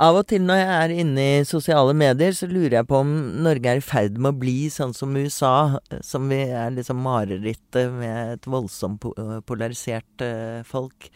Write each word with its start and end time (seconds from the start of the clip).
Av 0.00 0.16
og 0.16 0.24
til 0.30 0.40
når 0.48 0.56
jeg 0.56 0.70
er 0.74 0.92
inne 1.02 1.24
i 1.36 1.40
sosiale 1.44 1.92
medier, 1.92 2.32
så 2.32 2.46
lurer 2.48 2.78
jeg 2.78 2.88
på 2.88 3.02
om 3.02 3.10
Norge 3.44 3.68
er 3.68 3.80
i 3.82 3.84
ferd 3.84 4.16
med 4.16 4.32
å 4.32 4.40
bli 4.40 4.70
sånn 4.72 4.94
som 4.96 5.12
USA, 5.12 5.76
som 6.00 6.30
vi 6.32 6.38
er 6.46 6.72
liksom 6.72 7.02
marerittet 7.04 7.92
med 7.92 8.38
et 8.38 8.48
voldsomt 8.48 9.04
polarisert 9.44 10.24
uh, 10.24 10.64
folk. 10.64 11.10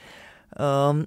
Um, 0.60 1.06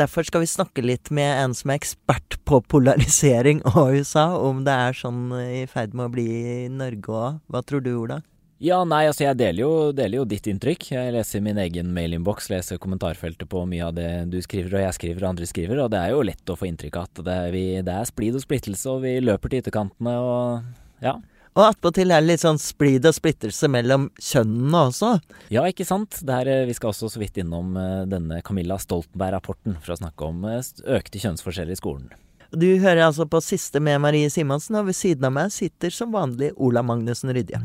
derfor 0.00 0.24
skal 0.24 0.46
vi 0.46 0.48
snakke 0.48 0.86
litt 0.86 1.12
med 1.12 1.28
en 1.42 1.58
som 1.58 1.74
er 1.74 1.82
ekspert 1.82 2.38
på 2.48 2.62
polarisering 2.72 3.60
og 3.74 3.92
USA, 4.00 4.30
om 4.40 4.64
det 4.64 4.80
er 4.88 4.96
sånn 4.96 5.26
i 5.36 5.66
ferd 5.68 5.92
med 5.92 6.08
å 6.08 6.14
bli 6.16 6.28
i 6.32 6.58
Norge 6.72 7.12
òg. 7.12 7.40
Hva 7.52 7.60
tror 7.66 7.84
du, 7.84 7.92
Ola? 8.06 8.22
Ja, 8.60 8.82
nei, 8.84 9.06
altså 9.08 9.24
jeg 9.24 9.38
deler 9.40 9.62
jo, 9.62 9.72
deler 9.96 10.18
jo, 10.18 10.26
ditt 10.28 10.44
inntrykk. 10.50 10.90
Jeg 10.92 11.12
leser 11.14 11.40
min 11.40 11.56
egen 11.62 11.94
mailinnboks, 11.96 12.50
leser 12.52 12.76
kommentarfeltet 12.82 13.48
på 13.48 13.62
mye 13.64 13.86
av 13.86 13.94
det 13.96 14.10
du 14.28 14.36
skriver 14.44 14.76
og 14.76 14.84
jeg 14.84 14.96
skriver 14.98 15.24
og 15.24 15.30
andre 15.30 15.48
skriver, 15.48 15.80
og 15.80 15.88
det 15.94 16.02
er 16.02 16.12
jo 16.12 16.26
lett 16.28 16.52
å 16.52 16.58
få 16.60 16.68
inntrykk 16.68 16.98
av 17.00 17.08
at 17.08 17.22
det, 17.24 17.38
vi, 17.56 17.64
det 17.86 17.94
er 17.96 18.10
splid 18.10 18.36
og 18.36 18.44
splittelse, 18.44 18.84
og 18.92 19.00
vi 19.06 19.14
løper 19.24 19.48
til 19.48 19.64
ytterkantene 19.64 20.12
og 20.20 21.00
ja. 21.00 21.16
Og 21.56 21.64
attpåtil 21.66 22.12
er 22.12 22.20
det 22.20 22.28
litt 22.28 22.44
sånn 22.44 22.60
splid 22.60 23.08
og 23.08 23.16
splittelse 23.16 23.70
mellom 23.72 24.10
kjønnene 24.20 24.84
også. 24.90 25.16
Ja, 25.50 25.64
ikke 25.66 25.88
sant. 25.88 26.20
Der, 26.28 26.50
vi 26.68 26.76
skal 26.76 26.92
også 26.92 27.08
så 27.10 27.22
vidt 27.22 27.40
innom 27.40 27.74
eh, 27.80 28.04
denne 28.12 28.38
Camilla 28.46 28.76
Stoltenberg-rapporten 28.78 29.80
for 29.80 29.96
å 29.96 29.98
snakke 30.04 30.28
om 30.28 30.44
eh, 30.46 30.60
økte 31.00 31.24
kjønnsforskjeller 31.24 31.74
i 31.74 31.80
skolen. 31.80 32.12
Du 32.52 32.68
hører 32.82 33.06
altså 33.08 33.26
på 33.30 33.40
Siste 33.42 33.82
med 33.82 33.98
Marie 34.04 34.30
Simonsen, 34.30 34.78
og 34.78 34.92
ved 34.92 35.00
siden 35.00 35.26
av 35.26 35.34
meg 35.40 35.54
sitter 35.54 35.94
som 35.94 36.12
vanlig 36.14 36.52
Ola 36.60 36.84
Magnussen 36.86 37.34
Rydje. 37.34 37.64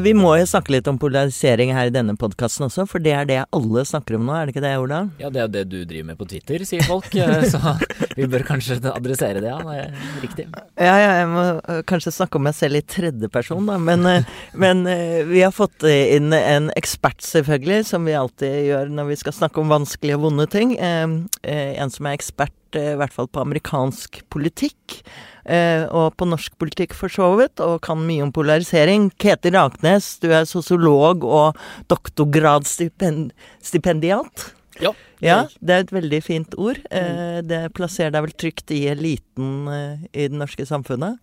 Vi 0.00 0.12
må 0.16 0.30
jo 0.38 0.46
snakke 0.48 0.72
litt 0.72 0.88
om 0.88 0.98
polarisering 1.00 1.72
her 1.76 1.90
i 1.90 1.92
denne 1.92 2.14
podkasten 2.18 2.66
også, 2.68 2.86
for 2.88 3.02
det 3.02 3.12
er 3.16 3.28
det 3.28 3.38
alle 3.52 3.84
snakker 3.88 4.16
om 4.16 4.24
nå, 4.28 4.34
er 4.36 4.48
det 4.48 4.54
ikke 4.54 4.64
det, 4.64 4.72
Ola? 4.80 5.00
Ja, 5.20 5.28
det 5.32 5.42
er 5.42 5.50
det 5.52 5.64
du 5.72 5.76
driver 5.88 6.08
med 6.12 6.20
på 6.20 6.28
Twitter, 6.30 6.64
sier 6.68 6.86
folk. 6.88 7.10
Eh, 7.12 7.44
så 7.52 7.74
vi 8.16 8.28
bør 8.30 8.46
kanskje 8.48 8.78
adressere 8.92 9.42
det, 9.42 9.50
ja. 9.50 9.58
Det 9.66 9.76
er 9.82 10.22
riktig. 10.24 10.46
Ja, 10.80 10.94
ja, 10.96 11.10
jeg 11.20 11.28
må 11.32 11.44
eh, 11.58 11.82
kanskje 11.88 12.14
snakke 12.14 12.40
om 12.40 12.46
meg 12.48 12.56
selv 12.56 12.80
i 12.80 12.84
tredjeperson, 12.94 13.68
da. 13.68 13.76
Men, 13.82 14.08
men 14.56 14.82
vi 15.28 15.44
har 15.44 15.52
fått 15.54 15.84
inn 15.88 16.32
en 16.36 16.70
ekspert, 16.78 17.20
selvfølgelig, 17.26 17.82
som 17.92 18.08
vi 18.08 18.16
alltid 18.16 18.58
gjør 18.70 18.96
når 18.96 19.12
vi 19.12 19.20
skal 19.20 19.36
snakke 19.42 19.62
om 19.62 19.72
vanskelige 19.72 20.18
og 20.18 20.28
vonde 20.28 20.48
ting. 20.52 20.76
En 20.78 21.92
som 21.92 22.08
er 22.08 22.16
ekspert, 22.16 22.54
i 22.78 22.96
hvert 23.00 23.14
fall 23.14 23.28
på 23.28 23.42
amerikansk 23.42 24.22
politikk. 24.32 25.02
Eh, 25.44 25.84
og 25.90 26.14
på 26.18 26.24
norsk 26.30 26.58
politikk 26.60 26.94
for 26.94 27.08
så 27.10 27.36
vidt, 27.40 27.60
og 27.62 27.80
kan 27.82 28.06
mye 28.06 28.22
om 28.26 28.32
polarisering. 28.34 29.10
Ketil 29.20 29.54
Raknes, 29.56 30.18
du 30.22 30.28
er 30.30 30.44
sosiolog 30.48 31.24
og 31.26 31.56
doktorgradsstipendiat. 31.90 34.54
Ja. 34.80 34.94
ja. 35.20 35.46
Det 35.60 35.74
er 35.74 35.80
et 35.84 35.94
veldig 35.94 36.22
fint 36.24 36.54
ord. 36.54 36.78
Eh, 36.90 37.42
det 37.46 37.74
plasserer 37.76 38.10
deg 38.14 38.22
vel 38.28 38.36
trygt 38.44 38.70
i 38.74 38.88
eliten 38.92 39.68
eh, 39.68 39.96
i 40.12 40.28
det 40.30 40.38
norske 40.38 40.66
samfunnet? 40.68 41.14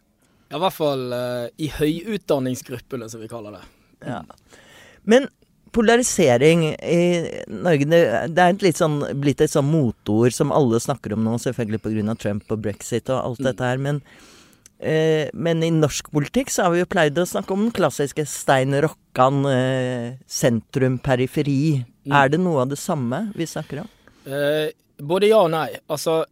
Ja, 0.50 0.56
i 0.58 0.62
hvert 0.64 0.74
fall 0.74 1.14
i 1.62 1.68
høyutdanningsgruppene, 1.70 3.06
som 3.12 3.22
vi 3.22 3.28
kaller 3.30 3.52
det. 3.60 3.66
Ja. 4.02 4.24
Men 5.06 5.28
polarisering 5.76 6.66
i 6.74 7.04
Norge 7.52 7.88
Det, 7.90 8.02
det 8.36 8.46
er 8.46 8.58
litt 8.64 8.80
sånn, 8.80 9.00
blitt 9.22 9.44
et 9.44 9.54
sånn 9.54 9.70
motord 9.70 10.36
som 10.36 10.54
alle 10.56 10.82
snakker 10.82 11.16
om 11.16 11.24
nå, 11.26 11.38
selvfølgelig 11.42 11.82
pga. 11.86 12.18
Trump 12.20 12.52
og 12.54 12.64
brexit 12.64 13.10
og 13.12 13.20
alt 13.20 13.44
dette 13.46 13.66
her. 13.66 13.82
Men, 13.82 14.02
eh, 14.80 15.30
men, 15.34 15.64
i 15.64 15.72
norsk 15.74 16.12
politikk 16.14 16.52
så 16.54 16.68
har 16.68 16.76
vi 16.76 16.84
jo 16.84 16.90
pleid 16.90 17.20
å 17.20 17.28
snakke 17.28 17.56
om 17.56 17.68
den 17.68 17.76
klassiske 17.76 18.26
Stein 18.28 18.76
Rokkan, 18.86 19.46
eh, 19.50 20.18
sentrum-periferi. 20.28 21.86
Mm. 22.06 22.16
Er 22.24 22.30
det 22.30 22.42
noe 22.42 22.64
av 22.64 22.74
det 22.74 22.80
samme 22.82 23.28
vi 23.36 23.48
snakker 23.50 23.84
om? 23.84 23.90
Eh, 24.26 24.72
både 25.00 25.32
ja 25.32 25.44
og 25.46 25.52
nei. 25.52 25.70
Altså, 25.90 26.24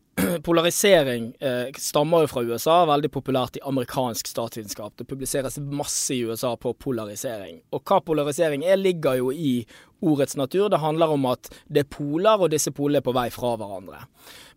polarisering 0.43 1.33
eh, 1.39 1.73
stammer 1.77 2.23
jo 2.23 2.29
fra 2.31 2.43
USA, 2.43 2.77
veldig 2.89 3.09
populært 3.13 3.59
i 3.59 3.63
amerikansk 3.67 4.29
statsvitenskap. 4.29 4.95
Det 4.99 5.07
publiseres 5.09 5.59
masse 5.59 6.15
i 6.15 6.23
USA 6.27 6.55
på 6.59 6.73
polarisering. 6.73 7.61
Og 7.75 7.83
hva 7.87 7.99
polarisering 8.05 8.65
er, 8.65 8.79
ligger 8.79 9.19
jo 9.19 9.31
i 9.31 9.61
ordets 10.05 10.37
natur. 10.37 10.69
Det 10.69 10.81
handler 10.81 11.13
om 11.15 11.25
at 11.31 11.49
det 11.73 11.83
er 11.83 11.89
poler, 11.91 12.41
og 12.41 12.51
disse 12.53 12.73
polene 12.75 13.01
er 13.01 13.05
på 13.05 13.15
vei 13.17 13.27
fra 13.33 13.55
hverandre. 13.57 14.03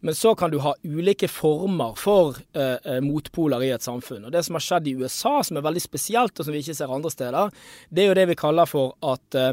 Men 0.04 0.16
så 0.16 0.34
kan 0.38 0.52
du 0.52 0.58
ha 0.64 0.74
ulike 0.84 1.28
former 1.28 1.96
for 2.00 2.40
eh, 2.56 2.76
eh 2.84 3.00
motpoler 3.04 3.64
i 3.64 3.72
et 3.76 3.84
samfunn. 3.84 4.26
Og 4.26 4.32
Det 4.32 4.44
som 4.44 4.56
har 4.56 4.66
skjedd 4.66 4.88
i 4.88 4.96
USA, 5.00 5.42
som 5.42 5.56
er 5.56 5.66
veldig 5.66 5.84
spesielt, 5.84 6.38
og 6.38 6.44
som 6.44 6.54
vi 6.54 6.64
ikke 6.64 6.76
ser 6.76 6.92
andre 6.92 7.10
steder, 7.10 7.50
det 7.90 8.04
er 8.04 8.08
jo 8.08 8.20
det 8.20 8.28
vi 8.28 8.42
kaller 8.42 8.66
for 8.66 8.96
at 9.02 9.34
eh, 9.34 9.52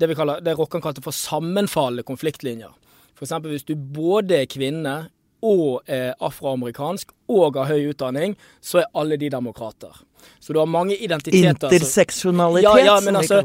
det 0.00 0.08
det 0.42 0.58
Rokkan 0.58 0.82
kalte 0.82 1.02
for 1.02 1.12
sammenfallende 1.12 2.02
konfliktlinjer. 2.02 2.72
F.eks. 3.14 3.32
hvis 3.46 3.68
du 3.68 3.76
både 3.76 4.42
er 4.42 4.46
kvinne, 4.50 5.10
og 5.42 5.82
er 5.90 6.14
afroamerikansk 6.22 7.12
og 7.32 7.56
har 7.58 7.70
høy 7.72 7.90
utdanning, 7.92 8.36
så 8.60 8.82
er 8.82 8.90
alle 8.98 9.18
de 9.20 9.30
demokrater. 9.32 10.02
Så 10.38 10.52
du 10.52 10.58
har 10.58 10.66
mange 10.66 10.96
identiteter 10.96 11.48
Interseksjonalitet, 11.48 12.62
ja, 12.62 12.78
ja, 12.84 13.00
men 13.02 13.16
altså, 13.16 13.40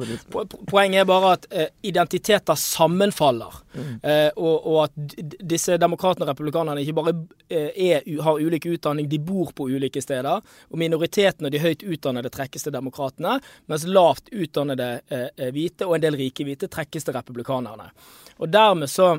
Poenget 0.69 1.01
er 1.01 1.07
bare 1.09 1.31
at 1.37 1.47
eh, 1.49 1.69
identiteter 1.89 2.55
sammenfaller. 2.55 3.55
Mm. 3.73 3.87
Eh, 4.03 4.29
og, 4.35 4.67
og, 4.67 4.77
at 4.83 5.23
disse 5.41 5.77
demokratene 5.81 6.27
og 6.27 6.31
republikanerne 6.31 6.83
ikke 6.83 6.97
bare 6.99 7.13
eh, 7.49 7.69
er, 7.73 8.05
har 8.21 8.41
ulik 8.41 8.67
utdanning, 8.69 9.09
de 9.09 9.19
bor 9.19 9.53
på 9.57 9.69
ulike 9.69 10.01
steder. 10.01 10.43
Og 10.69 10.81
minoritetene 10.81 11.49
og 11.49 11.55
de 11.55 11.63
høyt 11.63 11.85
utdannede 11.85 12.33
trekkes 12.33 12.67
til 12.67 12.75
demokratene, 12.77 13.39
mens 13.69 13.87
lavt 13.89 14.29
utdannede 14.33 14.91
eh, 15.09 15.49
hvite 15.53 15.87
og 15.87 15.97
en 15.97 16.05
del 16.05 16.19
rike 16.19 16.45
hvite 16.45 16.69
trekkes 16.69 17.09
til 17.09 17.17
republikanerne. 17.17 17.89
Og 18.37 18.53
dermed 18.53 18.89
så 18.93 19.15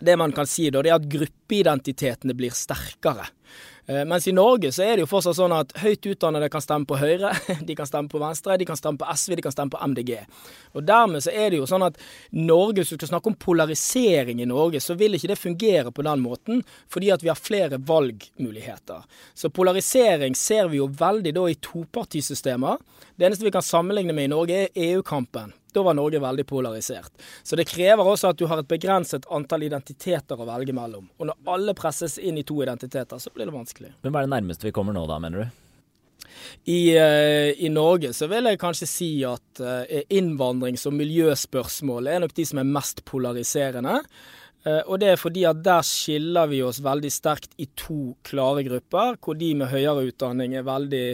det 0.00 0.16
man 0.16 0.32
kan 0.32 0.46
si 0.46 0.68
da, 0.70 0.82
det 0.82 0.92
er 0.92 1.00
at 1.00 1.08
gruppeidentitetene 1.10 2.36
blir 2.36 2.54
sterkere. 2.54 3.28
Eh, 3.86 4.04
mens 4.04 4.28
i 4.28 4.32
Norge 4.34 4.72
så 4.74 4.82
er 4.82 4.96
det 4.96 5.04
jo 5.04 5.08
fortsatt 5.10 5.36
sånn 5.38 5.54
at 5.54 5.70
høyt 5.78 6.08
utdannede 6.10 6.48
kan 6.50 6.62
stemme 6.64 6.88
på 6.90 6.98
Høyre, 6.98 7.30
de 7.68 7.76
kan 7.78 7.86
stemme 7.86 8.10
på 8.10 8.18
Venstre, 8.18 8.56
de 8.58 8.66
kan 8.66 8.78
stemme 8.78 8.98
på 8.98 9.06
SV, 9.14 9.36
de 9.38 9.44
kan 9.46 9.54
stemme 9.54 9.74
på 9.74 9.82
MDG. 9.92 10.16
Og 10.74 10.86
Dermed 10.86 11.22
så 11.22 11.30
er 11.30 11.52
det 11.52 11.60
jo 11.60 11.68
sånn 11.70 11.86
at 11.86 12.00
Norge, 12.34 12.80
hvis 12.80 12.90
du 12.92 12.96
skal 12.98 13.12
snakke 13.12 13.30
om 13.30 13.38
polarisering 13.38 14.42
i 14.42 14.48
Norge, 14.50 14.82
så 14.82 14.98
vil 14.98 15.14
ikke 15.14 15.30
det 15.30 15.38
fungere 15.38 15.94
på 15.94 16.04
den 16.06 16.24
måten, 16.24 16.64
fordi 16.90 17.12
at 17.14 17.22
vi 17.22 17.30
har 17.30 17.38
flere 17.38 17.78
valgmuligheter. 17.78 19.06
Så 19.38 19.52
polarisering 19.54 20.34
ser 20.38 20.72
vi 20.72 20.82
jo 20.82 20.90
veldig 20.90 21.36
da 21.36 21.46
i 21.46 21.60
topartisystemer. 21.62 22.82
Det 23.14 23.28
eneste 23.28 23.46
vi 23.46 23.54
kan 23.54 23.64
sammenligne 23.64 24.16
med 24.16 24.26
i 24.26 24.34
Norge, 24.34 24.66
er 24.66 24.90
EU-kampen. 24.90 25.54
Da 25.76 25.82
var 25.84 25.96
Norge 25.98 26.22
veldig 26.22 26.46
polarisert. 26.48 27.12
Så 27.42 27.56
det 27.58 27.66
krever 27.68 28.08
også 28.08 28.30
at 28.32 28.38
du 28.40 28.46
har 28.48 28.62
et 28.62 28.68
begrenset 28.70 29.26
antall 29.28 29.66
identiteter 29.66 30.40
å 30.40 30.46
velge 30.48 30.72
mellom. 30.72 31.10
Og 31.20 31.28
når 31.28 31.52
alle 31.52 31.74
presses 31.76 32.16
inn 32.16 32.38
i 32.40 32.44
to 32.48 32.56
identiteter, 32.64 33.20
så 33.20 33.32
blir 33.34 33.50
det 33.50 33.52
vanskelig. 33.52 33.92
Hvem 34.00 34.16
er 34.16 34.24
det 34.24 34.32
nærmeste 34.32 34.70
vi 34.70 34.72
kommer 34.72 34.96
nå, 34.96 35.04
da, 35.10 35.20
mener 35.20 35.44
du? 35.44 35.62
I, 36.64 36.80
uh, 36.96 37.52
I, 37.60 37.68
Norge 37.68 38.14
så 38.16 38.28
vil 38.30 38.48
jeg 38.48 38.60
kanskje 38.62 38.88
si 38.88 39.10
at 39.28 39.60
uh, 39.60 39.84
innvandrings- 40.08 40.86
og 40.88 40.96
miljøspørsmål 40.96 42.08
er 42.08 42.24
nok 42.24 42.34
de 42.36 42.48
som 42.48 42.62
er 42.62 42.72
mest 42.78 43.04
polariserende. 43.08 44.00
Uh, 44.64 44.80
og 44.80 44.96
det 45.02 45.12
er 45.12 45.20
fordi 45.20 45.44
at 45.48 45.60
der 45.64 45.84
skiller 45.86 46.48
vi 46.50 46.62
oss 46.64 46.80
veldig 46.84 47.12
sterkt 47.12 47.52
i 47.60 47.68
to 47.76 48.16
klare 48.26 48.64
grupper, 48.66 49.20
hvor 49.20 49.36
de 49.36 49.52
med 49.60 49.70
høyere 49.74 50.08
utdanning 50.08 50.56
er 50.56 50.66
veldig 50.66 51.08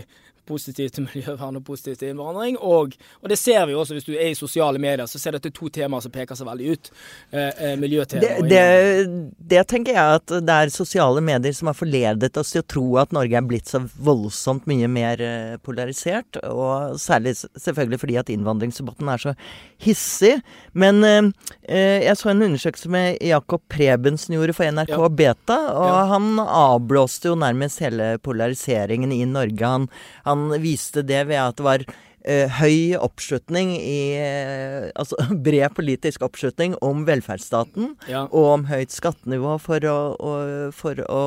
positivt 0.48 0.96
til 0.96 1.06
miljøvern 1.08 1.58
og 1.60 1.64
positivt 1.66 2.02
til 2.02 2.12
innvandring. 2.12 2.58
Og, 2.58 2.96
og, 3.20 3.28
det 3.32 3.38
ser 3.40 3.66
vi 3.68 3.76
også 3.78 3.96
hvis 3.96 4.08
du 4.08 4.14
er 4.14 4.32
i 4.32 4.38
sosiale 4.38 4.80
medier, 4.82 5.06
så 5.10 5.20
ser 5.20 5.36
dette 5.36 5.52
to 5.54 5.70
temaer 5.72 6.04
som 6.04 6.14
peker 6.14 6.38
seg 6.38 6.48
veldig 6.48 6.72
ut. 6.72 6.92
Eh, 7.30 7.50
eh 7.50 7.74
miljøtema 7.82 8.22
det, 8.22 8.50
det, 8.50 9.32
det, 9.38 9.62
tenker 9.70 9.96
jeg 9.96 10.18
at 10.20 10.34
det 10.44 10.56
er 10.56 10.72
sosiale 10.74 11.22
medier 11.24 11.54
som 11.56 11.70
har 11.70 11.78
forledet 11.78 12.36
oss 12.40 12.52
til 12.54 12.62
å 12.62 12.68
tro 12.74 12.84
at 13.02 13.14
Norge 13.14 13.38
er 13.38 13.46
blitt 13.46 13.70
så 13.70 13.82
voldsomt 13.82 14.68
mye 14.70 14.90
mer 14.90 15.22
eh, 15.22 15.56
polarisert. 15.64 16.40
Og 16.48 16.98
særlig 17.00 17.34
selvfølgelig 17.38 18.00
fordi 18.02 18.18
at 18.20 18.32
innvandringsdebatten 18.32 19.12
er 19.12 19.24
så 19.26 19.34
hissig. 19.82 20.34
Men 20.78 21.02
eh, 21.06 21.30
eh, 21.68 22.04
jeg 22.06 22.18
så 22.18 22.32
en 22.32 22.44
undersøkelse 22.48 22.92
med 22.92 23.22
Jakob 23.24 23.64
Prebensen 23.72 24.36
gjorde 24.36 24.56
for 24.56 24.68
NRK 24.72 24.94
ja. 24.94 25.10
Beta, 25.22 25.58
og 25.72 25.88
ja. 25.88 26.04
han 26.12 26.28
avblåste 26.42 27.30
jo 27.32 27.38
nærmest 27.38 27.82
hele 27.84 28.16
polariseringen 28.22 29.12
i 29.14 29.22
Norge. 29.28 29.72
Han, 29.74 29.88
han 30.26 30.31
han 30.32 30.48
viste 30.62 31.04
det 31.06 31.26
ved 31.30 31.40
at 31.40 31.58
det 31.60 31.66
var 31.66 31.84
eh, 31.86 32.60
høy 32.60 32.98
oppslutning 32.98 33.74
i 33.78 34.00
uh, 34.18 34.90
Altså 34.98 35.18
bred 35.46 35.74
politisk 35.76 36.24
oppslutning 36.26 36.76
om 36.84 37.04
velferdsstaten 37.08 37.94
ja. 38.10 38.26
og 38.30 38.48
om 38.56 38.68
høyt 38.70 38.94
skattenivå 38.94 39.56
for 39.62 39.88
å, 39.88 39.98
å, 40.16 40.32
for 40.76 41.02
å 41.06 41.22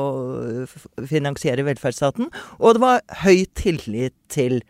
finansiere 1.10 1.66
velferdsstaten. 1.68 2.32
Og 2.60 2.78
det 2.78 2.84
var 2.84 3.06
høy 3.24 3.46
tillit 3.58 4.18
til 4.32 4.62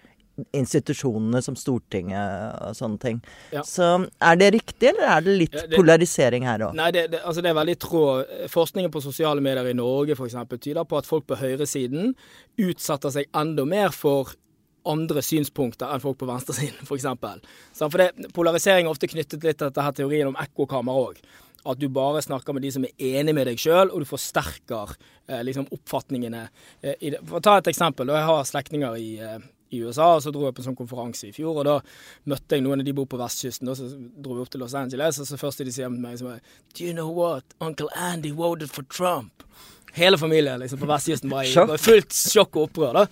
institusjonene 0.56 1.42
som 1.44 1.56
Stortinget 1.56 2.56
og 2.66 2.76
sånne 2.76 3.00
ting. 3.02 3.20
Ja. 3.56 3.64
Så 3.68 3.88
er 4.20 4.40
det 4.40 4.50
riktig, 4.58 4.90
eller 4.92 5.08
er 5.16 5.22
det 5.26 5.36
litt 5.40 5.54
Ja, 5.56 5.66
det- 5.68 5.78
polarisering 5.80 6.44
her 6.44 6.60
òg? 6.68 6.74
Nei, 6.76 6.92
det, 6.92 7.06
det, 7.12 7.22
altså 7.24 7.42
det 7.42 7.52
er 7.52 7.60
veldig 7.60 7.78
tråd. 7.80 8.34
Forskningen 8.52 8.92
på 8.92 9.02
sosiale 9.04 9.42
medier 9.42 9.70
i 9.72 9.74
Norge 9.78 10.16
f.eks. 10.18 10.36
tyder 10.60 10.84
på 10.84 10.98
at 10.98 11.06
folk 11.08 11.26
på 11.28 11.38
høyresiden 11.40 12.16
utsetter 12.60 13.10
seg 13.16 13.26
enda 13.34 13.66
mer 13.66 13.90
for 13.96 14.34
andre 14.86 15.24
synspunkter 15.26 15.90
enn 15.90 16.02
folk 16.04 16.20
på 16.20 16.28
venstresiden, 16.30 16.84
f.eks. 16.86 17.08
For, 17.74 17.90
for 17.90 17.98
det, 18.04 18.12
polarisering 18.36 18.86
er 18.86 18.92
ofte 18.92 19.08
knyttet 19.10 19.42
litt 19.44 19.58
til 19.58 19.72
dette 19.72 19.92
teorien 19.98 20.28
om 20.30 20.36
ekkokammer 20.38 20.94
òg. 21.08 21.24
At 21.66 21.80
du 21.82 21.88
bare 21.90 22.22
snakker 22.22 22.54
med 22.54 22.62
de 22.62 22.70
som 22.76 22.84
er 22.86 22.92
enig 23.18 23.34
med 23.34 23.48
deg 23.50 23.58
sjøl, 23.58 23.90
og 23.90 24.04
du 24.04 24.06
forsterker 24.06 24.92
eh, 25.28 25.42
liksom 25.42 25.66
oppfatningene. 25.74 26.44
Eh, 26.84 26.94
i 27.02 27.10
det. 27.16 27.24
For 27.26 27.40
å 27.40 27.42
ta 27.42 27.56
et 27.58 27.72
eksempel. 27.72 28.12
Jeg 28.14 28.28
har 28.28 28.44
slektninger 28.46 29.00
i, 29.02 29.08
eh, 29.18 29.40
i 29.74 29.82
USA, 29.84 30.12
og 30.16 30.24
så 30.24 30.34
dro 30.34 30.46
jeg 30.46 30.56
på 30.58 30.62
en 30.64 30.68
sånn 30.70 30.78
konferanse 30.78 31.30
i 31.30 31.34
fjor. 31.36 31.62
og 31.62 31.66
Da 31.66 31.80
møtte 32.32 32.58
jeg 32.58 32.66
noen 32.66 32.84
av 32.84 32.86
de 32.88 32.94
bor 32.94 33.08
på 33.10 33.20
vestkysten. 33.20 33.70
og 33.70 33.80
Så 33.80 33.90
dro 33.96 34.36
vi 34.36 34.44
opp 34.46 34.52
til 34.54 34.62
Los 34.62 34.76
Angeles, 34.78 35.20
og 35.20 35.30
så 35.30 35.40
første 35.42 35.66
de 35.66 35.74
sier 35.74 35.90
til 35.90 36.02
meg, 36.02 36.20
så 36.20 36.30
var 36.30 36.40
Do 36.76 36.86
you 36.86 36.94
know 36.94 37.10
what? 37.10 37.44
Uncle 37.60 37.90
Andy 37.96 38.32
voted 38.32 38.70
for 38.70 38.84
Trump. 38.84 39.44
Hele 39.96 40.18
familien 40.20 40.60
liksom 40.60 40.80
på 40.80 40.90
vestkysten 40.90 41.32
var 41.32 41.48
i 41.48 41.54
var 41.56 41.80
fullt 41.82 42.14
sjokk 42.14 42.56
og 42.56 42.70
opprør. 42.70 42.94
da. 42.94 43.06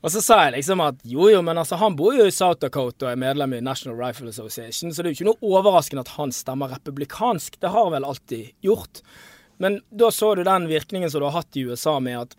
Og 0.00 0.12
så 0.14 0.22
sa 0.24 0.38
jeg 0.46 0.54
liksom 0.54 0.80
at 0.80 1.02
jo 1.04 1.28
jo, 1.28 1.42
men 1.44 1.58
altså 1.60 1.76
han 1.76 1.96
bor 1.96 2.14
jo 2.16 2.24
i 2.24 2.32
South 2.32 2.60
Dakota 2.62 3.06
og 3.06 3.12
er 3.12 3.20
medlem 3.20 3.58
i 3.58 3.60
National 3.64 3.98
Rifle 4.00 4.32
Association, 4.32 4.92
så 4.92 5.02
det 5.02 5.10
er 5.10 5.12
jo 5.12 5.18
ikke 5.18 5.28
noe 5.28 5.50
overraskende 5.58 6.06
at 6.06 6.14
han 6.16 6.32
stemmer 6.32 6.72
republikansk. 6.72 7.58
Det 7.60 7.68
har 7.68 7.84
han 7.84 7.92
vel 7.92 8.08
alltid 8.08 8.54
gjort. 8.64 9.02
Men 9.60 9.82
da 9.92 10.08
så 10.10 10.32
du 10.34 10.44
den 10.46 10.70
virkningen 10.70 11.10
som 11.12 11.20
du 11.20 11.26
har 11.28 11.42
hatt 11.42 11.56
i 11.60 11.66
USA 11.68 11.98
med 12.00 12.16
at 12.22 12.36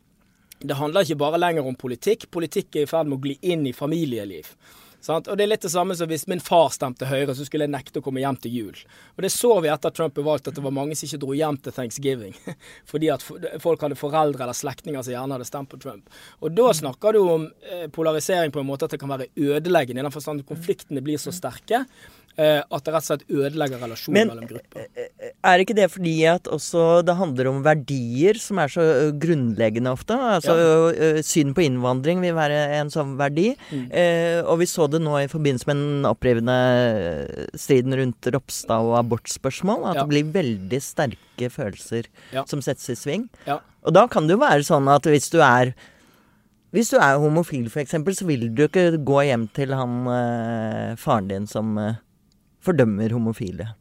det 0.61 0.77
handler 0.77 1.05
ikke 1.05 1.19
bare 1.21 1.39
lenger 1.41 1.67
om 1.67 1.77
politikk. 1.79 2.27
Politikk 2.31 2.75
er 2.75 2.85
i 2.85 2.89
ferd 2.89 3.09
med 3.09 3.17
å 3.17 3.25
gli 3.25 3.37
inn 3.53 3.65
i 3.69 3.73
familieliv. 3.75 4.51
Sant? 5.01 5.27
Og 5.27 5.37
det 5.37 5.45
er 5.45 5.49
litt 5.49 5.65
det 5.65 5.71
samme 5.73 5.95
som 5.97 6.09
hvis 6.11 6.27
min 6.29 6.43
far 6.43 6.69
stemte 6.73 7.07
Høyre, 7.09 7.33
så 7.37 7.45
skulle 7.47 7.65
jeg 7.65 7.73
nekte 7.73 8.01
å 8.01 8.05
komme 8.05 8.21
hjem 8.21 8.37
til 8.43 8.57
jul. 8.59 8.83
Og 9.17 9.25
det 9.25 9.31
så 9.33 9.55
vi 9.63 9.71
etter 9.73 9.89
at 9.89 9.97
Trump 9.97 10.13
ble 10.17 10.25
valgt, 10.27 10.51
at 10.51 10.57
det 10.57 10.65
var 10.65 10.75
mange 10.75 10.97
som 10.97 11.09
ikke 11.09 11.21
dro 11.23 11.35
hjem 11.37 11.57
til 11.57 11.75
thanksgiving. 11.75 12.37
Fordi 12.91 13.11
at 13.13 13.25
folk 13.63 13.81
hadde 13.81 13.99
foreldre 13.99 14.45
eller 14.45 14.57
slektninger 14.57 15.01
som 15.01 15.15
gjerne 15.15 15.37
hadde 15.37 15.49
stemt 15.49 15.73
på 15.73 15.81
Trump. 15.81 16.21
Og 16.39 16.53
da 16.53 16.69
snakker 16.77 17.17
du 17.17 17.21
om 17.23 17.49
eh, 17.65 17.87
polarisering 17.93 18.53
på 18.53 18.61
en 18.61 18.69
måte 18.69 18.85
at 18.85 18.95
det 18.95 19.01
kan 19.01 19.11
være 19.11 19.31
ødeleggende, 19.35 20.01
i 20.01 20.05
den 20.05 20.13
forstand 20.13 20.45
at 20.45 20.51
konfliktene 20.53 21.03
blir 21.03 21.21
så 21.21 21.33
sterke 21.33 21.85
eh, 22.37 22.61
at 22.61 22.85
det 22.85 22.93
rett 22.93 23.03
og 23.03 23.07
slett 23.07 23.25
ødelegger 23.29 23.81
relasjonen 23.81 24.17
Men, 24.17 24.31
mellom 24.31 24.49
grupper. 24.49 24.87
Er 25.51 25.63
ikke 25.63 25.75
det 25.77 25.87
fordi 25.93 26.15
at 26.29 26.49
også 26.51 27.01
det 27.05 27.15
handler 27.19 27.51
om 27.51 27.61
verdier 27.65 28.39
som 28.41 28.61
er 28.61 28.71
så 28.71 28.85
grunnleggende 29.21 29.93
ofte? 29.93 30.17
Altså 30.37 30.55
ja. 30.57 31.11
Syn 31.25 31.55
på 31.57 31.65
innvandring 31.65 32.21
vil 32.23 32.35
være 32.37 32.61
en 32.79 32.91
sånn 32.93 33.15
verdi. 33.19 33.51
Mm. 33.71 33.85
Eh, 33.89 34.39
og 34.45 34.61
vi 34.61 34.69
så 34.69 34.87
det 34.91 35.01
nå 35.03 35.13
i 35.21 35.29
forbindelse 35.31 35.67
med 35.69 35.79
den 35.81 36.05
opprivende 36.09 36.55
striden 37.57 37.95
rundt 37.97 38.29
Ropstad 38.35 38.83
og 38.85 38.97
abortspørsmål. 38.99 39.85
At 39.89 39.95
Ja. 39.95 40.03
det 40.03 40.09
blir 40.09 40.31
veldig 40.33 40.81
sterke 40.81 41.49
følelser 41.49 42.05
Ja. 42.33 42.43
som 42.45 42.61
settes 42.61 42.89
i 42.89 42.95
sving. 42.95 43.29
Ja. 43.47 43.59
Og 43.83 43.93
da 43.93 44.07
kan 44.07 44.27
det 44.27 44.37
jo 44.37 44.43
være 44.45 44.63
sånn 44.63 44.87
at 44.93 45.03
hvis 45.03 45.29
du 45.31 45.39
er 45.41 45.73
hvis 46.73 46.89
du 46.89 46.97
er 46.97 47.17
homofil, 47.19 47.65
f.eks., 47.67 47.91
så 47.91 48.25
vil 48.25 48.47
du 48.55 48.65
ikke 48.67 49.03
gå 49.03 49.25
hjem 49.27 49.49
til 49.51 49.73
han 49.75 50.07
eh, 50.07 50.95
faren 50.95 51.27
din 51.27 51.45
som 51.45 51.77
eh, 51.77 51.95
fordømmer 52.63 53.11
homofile. 53.11 53.73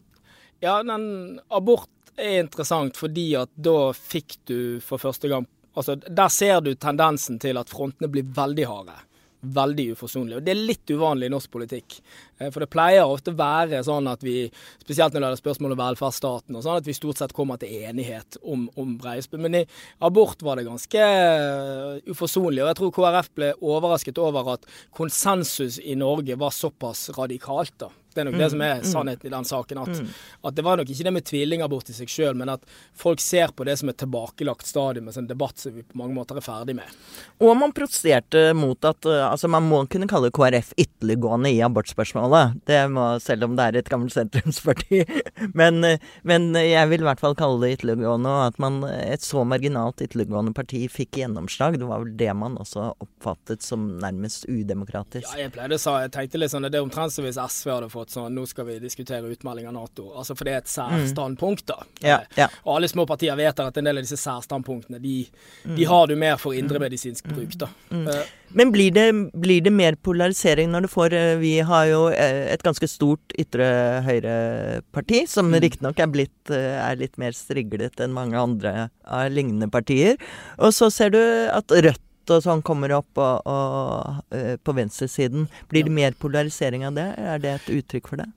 Ja, 0.61 0.83
den 0.83 1.39
abort 1.51 1.89
er 2.19 2.41
interessant 2.43 2.97
fordi 2.97 3.37
at 3.41 3.49
da 3.57 3.93
fikk 3.93 4.39
du 4.47 4.81
for 4.81 4.99
første 4.99 5.29
gang 5.29 5.47
Altså, 5.77 5.95
der 5.95 6.27
ser 6.29 6.61
du 6.61 6.75
tendensen 6.75 7.39
til 7.39 7.57
at 7.57 7.69
frontene 7.71 8.09
blir 8.11 8.25
veldig 8.25 8.65
harde. 8.67 8.97
Veldig 9.41 9.87
uforsonlig. 9.95 10.37
Og 10.37 10.45
det 10.45 10.53
er 10.53 10.67
litt 10.69 10.93
uvanlig 10.93 11.31
i 11.31 11.33
norsk 11.33 11.51
politikk. 11.53 12.01
Eh, 12.41 12.51
For 12.51 12.65
det 12.65 12.71
pleier 12.73 13.05
ofte 13.05 13.35
å 13.35 13.39
være 13.39 13.83
sånn 13.87 14.09
at 14.11 14.25
vi, 14.25 14.49
spesielt 14.83 15.15
når 15.15 15.27
det 15.27 15.31
er 15.31 15.43
spørsmål 15.43 15.77
om 15.77 15.83
velferdsstaten, 15.83 16.57
og 16.57 16.65
sånn, 16.65 16.81
at 16.81 16.89
vi 16.89 16.97
stort 16.97 17.21
sett 17.21 17.37
kommer 17.37 17.61
til 17.61 17.85
enighet 17.85 18.41
om, 18.43 18.69
om 18.81 18.97
breie 19.01 19.23
Men 19.37 19.61
i 19.61 19.65
abort 20.01 20.43
var 20.43 20.57
det 20.57 20.69
ganske 20.69 21.07
eh, 21.07 22.01
uforsonlig. 22.11 22.65
Og 22.65 22.73
jeg 22.73 22.81
tror 22.81 22.95
KrF 22.97 23.33
ble 23.37 23.53
overrasket 23.61 24.19
over 24.19 24.55
at 24.57 24.69
konsensus 24.97 25.79
i 25.79 25.95
Norge 25.99 26.39
var 26.41 26.55
såpass 26.57 27.11
radikalt, 27.19 27.77
da. 27.79 27.91
Det 28.11 28.25
er 28.25 28.27
nok 28.27 28.39
det 28.41 28.49
som 28.51 28.63
er 28.67 28.81
sannheten 28.87 29.29
i 29.29 29.33
den 29.33 29.47
saken. 29.47 29.81
At, 29.85 30.01
at 30.49 30.57
det 30.57 30.65
var 30.67 30.81
nok 30.81 30.89
ikke 30.91 31.07
det 31.07 31.13
med 31.15 31.27
tvillingabort 31.29 31.93
i 31.93 31.95
seg 31.95 32.11
sjøl, 32.11 32.35
men 32.39 32.51
at 32.51 32.65
folk 32.99 33.23
ser 33.23 33.53
på 33.55 33.67
det 33.69 33.77
som 33.79 33.93
et 33.93 33.99
tilbakelagt 34.03 34.67
stadium, 34.67 35.07
en 35.09 35.15
sånn 35.15 35.29
debatt 35.31 35.63
som 35.63 35.77
vi 35.77 35.85
på 35.87 36.01
mange 36.01 36.17
måter 36.17 36.41
er 36.41 36.45
ferdig 36.45 36.75
med. 36.81 36.91
Og 37.39 37.55
man 37.59 37.75
protesterte 37.77 38.51
mot 38.59 38.79
at 38.89 39.07
uh, 39.07 39.29
Altså, 39.31 39.47
man 39.53 39.63
må 39.69 39.85
kunne 39.91 40.09
kalle 40.11 40.33
KrF 40.35 40.73
ytterliggående 40.81 41.53
i 41.55 41.61
abortspørsmålet. 41.63 42.30
Det 42.69 42.81
må, 42.93 43.07
selv 43.23 43.47
om 43.47 43.57
det 43.59 43.67
er 43.67 43.79
et 43.81 43.91
gammelt 43.91 44.15
sentrumsparti. 44.15 45.03
men, 45.61 45.83
men 46.27 46.49
jeg 46.57 46.91
vil 46.93 47.05
i 47.05 47.09
hvert 47.09 47.23
fall 47.23 47.37
kalle 47.39 47.61
det 47.65 47.79
ytterliggående, 47.79 48.33
og 48.33 48.47
at 48.51 48.61
man 48.63 48.81
et 48.89 49.25
så 49.25 49.45
marginalt 49.49 50.03
ytterliggående 50.05 50.55
parti 50.57 50.85
fikk 50.93 51.21
gjennomslag. 51.23 51.79
Det 51.81 51.89
var 51.89 52.05
vel 52.05 52.15
det 52.21 52.31
man 52.37 52.59
også 52.61 52.91
oppfattet 53.03 53.65
som 53.67 53.87
nærmest 54.03 54.47
udemokratisk. 54.49 55.29
Ja, 55.29 55.47
jeg 55.47 55.55
pleide 55.55 55.79
å 55.79 55.83
sa, 55.83 55.99
jeg 56.05 56.15
tenkte 56.15 56.41
litt 56.41 56.55
sånn, 56.55 56.69
det 56.69 56.81
er 56.81 56.87
omtrent 56.87 57.15
som 57.15 57.27
hvis 57.27 57.41
SV 57.41 57.73
hadde 57.75 57.93
fått 57.93 58.15
sånn 58.15 58.35
Nå 58.35 58.45
skal 58.49 58.67
vi 58.69 58.79
diskutere 58.83 59.31
utmelding 59.31 59.69
av 59.71 59.77
Nato. 59.77 60.11
Altså, 60.15 60.37
for 60.39 60.49
det 60.49 60.55
er 60.55 60.65
et 60.65 60.73
særstandpunkt, 60.73 61.67
da. 61.71 61.81
Ja, 62.05 62.21
ja. 62.39 62.51
Og 62.65 62.77
alle 62.79 62.91
små 62.91 63.07
partier 63.11 63.39
vet 63.39 63.63
at 63.63 63.81
en 63.81 63.89
del 63.89 64.01
av 64.01 64.07
disse 64.07 64.21
særstandpunktene, 64.21 65.01
de, 65.03 65.17
de 65.77 65.89
har 65.89 66.11
du 66.11 66.17
mer 66.19 66.39
for 66.41 66.57
indremedisinsk 66.57 67.31
bruk, 67.31 67.57
da. 67.61 67.71
Mm. 67.91 68.07
Men 68.53 68.73
blir 68.75 68.91
det, 68.91 69.31
blir 69.33 69.61
det 69.63 69.71
mer 69.71 69.95
polarisering 69.95 70.71
når 70.73 70.87
du 70.87 70.89
får 70.91 71.15
eh, 71.15 71.37
Vi 71.39 71.53
har 71.67 71.85
jo 71.87 72.01
eh, 72.11 72.20
et 72.55 72.63
ganske 72.67 72.89
stort 72.91 73.35
ytre 73.41 73.67
høyre-parti, 74.07 75.25
som 75.31 75.51
riktignok 75.55 76.01
er, 76.01 76.11
blitt, 76.13 76.53
eh, 76.53 76.77
er 76.81 77.01
litt 77.01 77.19
mer 77.21 77.37
striglet 77.37 78.01
enn 78.01 78.15
mange 78.17 78.39
andre 78.39 78.89
av 79.05 79.31
lignende 79.33 79.71
partier. 79.73 80.21
Og 80.59 80.75
så 80.77 80.91
ser 80.93 81.15
du 81.15 81.21
at 81.51 81.71
Rødt 81.71 82.07
og 82.31 82.45
sånn 82.45 82.63
kommer 82.67 82.93
opp 82.95 83.19
og, 83.19 83.47
og, 83.49 84.21
eh, 84.37 84.57
på 84.63 84.75
venstresiden. 84.77 85.49
Blir 85.73 85.89
det 85.89 85.95
mer 85.95 86.19
polarisering 86.21 86.87
av 86.87 86.99
det? 86.99 87.09
Er 87.19 87.43
det 87.43 87.57
et 87.57 87.73
uttrykk 87.81 88.13
for 88.13 88.23
det? 88.23 88.31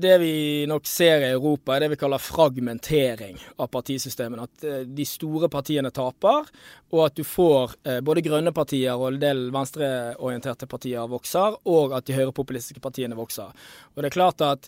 Det 0.00 0.18
vi 0.18 0.66
nok 0.66 0.86
ser 0.86 1.22
i 1.22 1.28
Europa, 1.30 1.76
er 1.76 1.84
det 1.84 1.92
vi 1.92 1.98
kaller 2.00 2.18
fragmentering 2.18 3.36
av 3.62 3.68
partisystemene. 3.70 4.46
At 4.48 4.64
eh, 4.66 4.80
de 4.90 5.04
store 5.06 5.46
partiene 5.52 5.92
taper, 5.94 6.48
og 6.90 7.02
at 7.04 7.14
du 7.14 7.22
får 7.22 7.76
eh, 7.84 8.00
både 8.02 8.24
grønne 8.26 8.50
partier 8.56 8.96
og 8.96 9.12
en 9.12 9.20
del 9.22 9.44
venstreorienterte 9.54 10.66
partier 10.70 11.06
vokser, 11.10 11.60
og 11.70 11.94
at 11.94 12.08
de 12.08 12.16
høyrepopulistiske 12.16 12.82
partiene 12.82 13.14
vokser. 13.18 13.52
Og 13.94 14.02
det 14.02 14.10
er 14.10 14.16
klart 14.16 14.42
at 14.42 14.66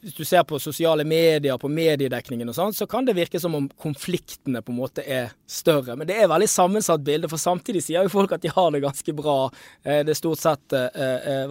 hvis 0.00 0.16
du 0.16 0.22
ser 0.24 0.46
på 0.48 0.56
sosiale 0.62 1.04
medier, 1.04 1.58
på 1.60 1.68
mediedekningen 1.68 2.48
og 2.48 2.56
sånn, 2.56 2.72
så 2.72 2.88
kan 2.88 3.04
det 3.04 3.18
virke 3.18 3.42
som 3.42 3.52
om 3.58 3.66
konfliktene 3.84 4.62
på 4.64 4.72
en 4.72 4.78
måte 4.78 5.04
er 5.04 5.34
større. 5.44 5.98
Men 5.98 6.08
det 6.08 6.16
er 6.16 6.30
veldig 6.32 6.48
sammensatt 6.48 7.04
bilde, 7.04 7.28
for 7.28 7.42
samtidig 7.42 7.84
sier 7.84 8.08
jo 8.08 8.14
folk 8.16 8.32
at 8.32 8.46
de 8.46 8.54
har 8.54 8.72
det 8.72 8.80
ganske 8.86 9.16
bra. 9.18 9.36
Eh, 9.84 10.00
Det 10.06 10.16
er 10.16 10.22
stort 10.22 10.40
sett 10.40 10.78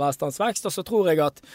velstandsvekst. 0.02 0.66
Og 0.66 0.74
så 0.80 0.88
tror 0.88 1.14
jeg 1.14 1.22
at 1.22 1.46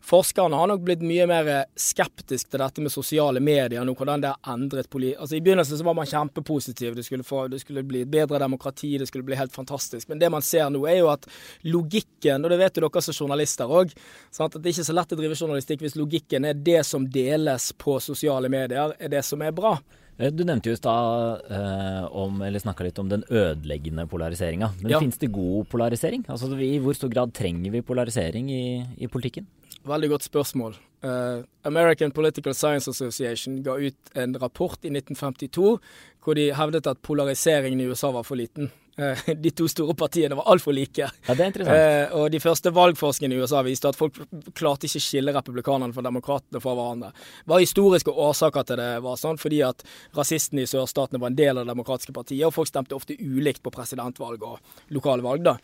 Forskerne 0.00 0.56
har 0.56 0.68
nok 0.70 0.80
blitt 0.86 1.02
mye 1.04 1.26
mer 1.28 1.48
skeptisk 1.76 2.48
til 2.52 2.62
dette 2.62 2.80
med 2.84 2.92
sosiale 2.92 3.40
medier 3.44 3.84
nå, 3.84 3.94
hvordan 3.98 4.22
det 4.22 4.30
har 4.30 4.54
endret 4.54 4.88
poli... 4.90 5.10
Altså 5.18 5.36
I 5.36 5.42
begynnelsen 5.44 5.80
så 5.80 5.84
var 5.84 5.96
man 5.98 6.08
kjempepositiv, 6.08 6.94
det 6.96 7.04
skulle, 7.04 7.26
få, 7.26 7.46
det 7.52 7.60
skulle 7.60 7.82
bli 7.84 8.04
bedre 8.08 8.38
demokrati, 8.40 8.94
det 8.98 9.08
skulle 9.10 9.26
bli 9.26 9.36
helt 9.36 9.52
fantastisk. 9.52 10.08
Men 10.08 10.22
det 10.22 10.30
man 10.32 10.42
ser 10.46 10.70
nå, 10.70 10.84
er 10.88 11.00
jo 11.02 11.10
at 11.12 11.26
logikken, 11.66 12.44
og 12.44 12.50
det 12.54 12.60
vet 12.62 12.78
jo 12.78 12.86
dere 12.86 13.04
som 13.04 13.18
journalister 13.24 13.68
òg, 13.68 13.92
at 14.38 14.56
det 14.56 14.64
er 14.64 14.76
ikke 14.76 14.88
så 14.88 14.96
lett 14.96 15.12
å 15.14 15.18
drive 15.18 15.38
journalistikk 15.38 15.82
hvis 15.84 15.98
logikken 15.98 16.46
er 16.48 16.54
det 16.54 16.82
som 16.86 17.06
deles 17.10 17.72
på 17.78 17.98
sosiale 18.00 18.50
medier, 18.52 18.94
er 18.98 19.12
det 19.12 19.24
som 19.26 19.42
er 19.44 19.52
bra. 19.56 19.76
Eh, 20.18 20.30
Du 20.32 20.44
nevnte 20.44 20.70
jo 20.70 20.74
i 20.74 20.80
stad 20.80 21.44
eh, 21.50 22.04
om, 22.10 22.40
eller 22.42 22.62
snakka 22.62 22.86
litt 22.86 22.98
om 22.98 23.10
den 23.10 23.24
ødeleggende 23.28 24.06
polariseringa. 24.10 24.72
Men 24.80 24.90
Ja. 24.92 25.00
finnes 25.00 25.18
det 25.18 25.32
god 25.32 25.68
polarisering? 25.68 26.24
Altså 26.28 26.50
I 26.58 26.78
hvor 26.82 26.94
stor 26.94 27.08
grad 27.12 27.32
trenger 27.34 27.70
vi 27.70 27.82
polarisering 27.82 28.50
i, 28.50 28.86
i 28.98 29.06
politikken? 29.06 29.46
Veldig 29.88 30.10
godt 30.12 30.26
spørsmål. 30.26 30.76
Uh, 30.98 31.44
American 31.64 32.10
Political 32.10 32.54
Science 32.54 32.90
Association 32.90 33.62
ga 33.62 33.76
ut 33.78 34.16
en 34.18 34.34
rapport 34.42 34.82
i 34.82 34.90
1952 34.90 35.78
hvor 36.24 36.34
de 36.34 36.48
hevdet 36.58 36.88
at 36.90 36.98
polariseringen 37.06 37.80
i 37.80 37.86
USA 37.86 38.10
var 38.12 38.26
for 38.26 38.36
liten. 38.36 38.72
Eh, 38.98 39.34
de 39.44 39.50
to 39.50 39.68
store 39.70 39.94
partiene 39.94 40.34
var 40.34 40.48
altfor 40.52 40.74
like. 40.74 41.06
Ja, 41.06 41.34
det 41.34 41.44
er 41.44 41.50
interessant. 41.52 41.78
Eh, 41.78 42.16
og 42.18 42.30
de 42.34 42.40
første 42.42 42.72
valgforskerne 42.74 43.36
i 43.36 43.40
USA 43.42 43.62
viste 43.66 43.90
at 43.90 43.98
folk 43.98 44.18
klarte 44.58 44.88
ikke 44.88 45.00
å 45.00 45.04
skille 45.04 45.34
republikanerne 45.36 45.94
fra 45.94 46.04
demokratene 46.06 46.62
fra 46.62 46.74
hverandre. 46.74 47.12
Det 47.44 47.52
var 47.52 47.62
historiske 47.62 48.14
årsaker 48.28 48.66
til 48.68 48.80
det 48.82 48.90
var 49.04 49.20
sånn, 49.20 49.38
fordi 49.40 49.62
at 49.66 49.84
rasistene 50.18 50.64
i 50.64 50.70
sørstatene 50.70 51.22
var 51.22 51.32
en 51.32 51.38
del 51.38 51.54
av 51.54 51.64
det 51.64 51.72
demokratiske 51.72 52.14
partiet, 52.16 52.46
og 52.48 52.56
folk 52.56 52.70
stemte 52.70 52.96
ofte 52.98 53.18
ulikt 53.18 53.62
på 53.62 53.74
presidentvalg 53.74 54.42
og 54.48 54.94
lokale 54.94 55.24
valg, 55.24 55.46
da. 55.46 55.56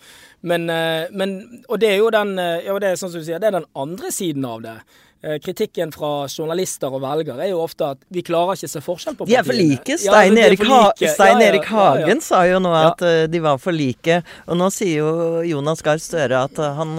Men, 0.43 0.69
eh, 0.71 1.11
men 1.11 1.35
Og 1.69 1.81
det 1.81 1.89
er 1.91 1.99
jo 1.99 2.11
den 2.11 2.37
Ja, 2.37 2.79
det 2.79 2.89
er 2.89 2.97
sånn 2.97 3.11
som 3.11 3.21
du 3.21 3.27
sier, 3.27 3.41
det 3.41 3.49
er 3.49 3.59
den 3.59 3.71
andre 3.75 4.11
siden 4.13 4.45
av 4.45 4.63
det. 4.63 4.79
Eh, 5.25 5.39
kritikken 5.43 5.91
fra 5.95 6.11
journalister 6.29 6.93
og 6.95 7.01
velgere 7.03 7.47
er 7.47 7.51
jo 7.55 7.63
ofte 7.65 7.89
at 7.95 8.03
vi 8.13 8.23
klarer 8.27 8.59
ikke 8.59 8.69
å 8.69 8.73
se 8.75 8.83
forskjell 8.85 9.17
på 9.19 9.27
De 9.31 9.35
er 9.39 9.43
for 9.47 9.55
partiene. 9.57 9.79
like. 9.81 9.99
Stein 10.05 10.37
de 10.37 10.43
er 10.45 10.51
Erik, 10.53 10.63
for 10.63 10.71
like. 10.93 11.11
Stein 11.15 11.41
Ja, 11.41 11.41
ja, 11.41 11.49
Erik 11.53 11.69
ja, 11.71 11.71
ja. 11.71 12.05
Hagen 12.05 12.21
sa 12.27 12.43
jo 12.51 12.61
nå 12.63 12.75
at 12.79 13.03
eh, 13.09 13.25
de 13.33 13.41
var 13.45 13.59
for 13.63 13.73
like. 13.77 14.21
Og 14.47 14.61
nå 14.61 14.69
sier 14.75 15.01
jo 15.01 15.43
Jonas 15.49 15.83
Gahr 15.87 15.99
Støre 16.05 16.45
at 16.49 16.59
eh, 16.61 16.77
han, 16.83 16.95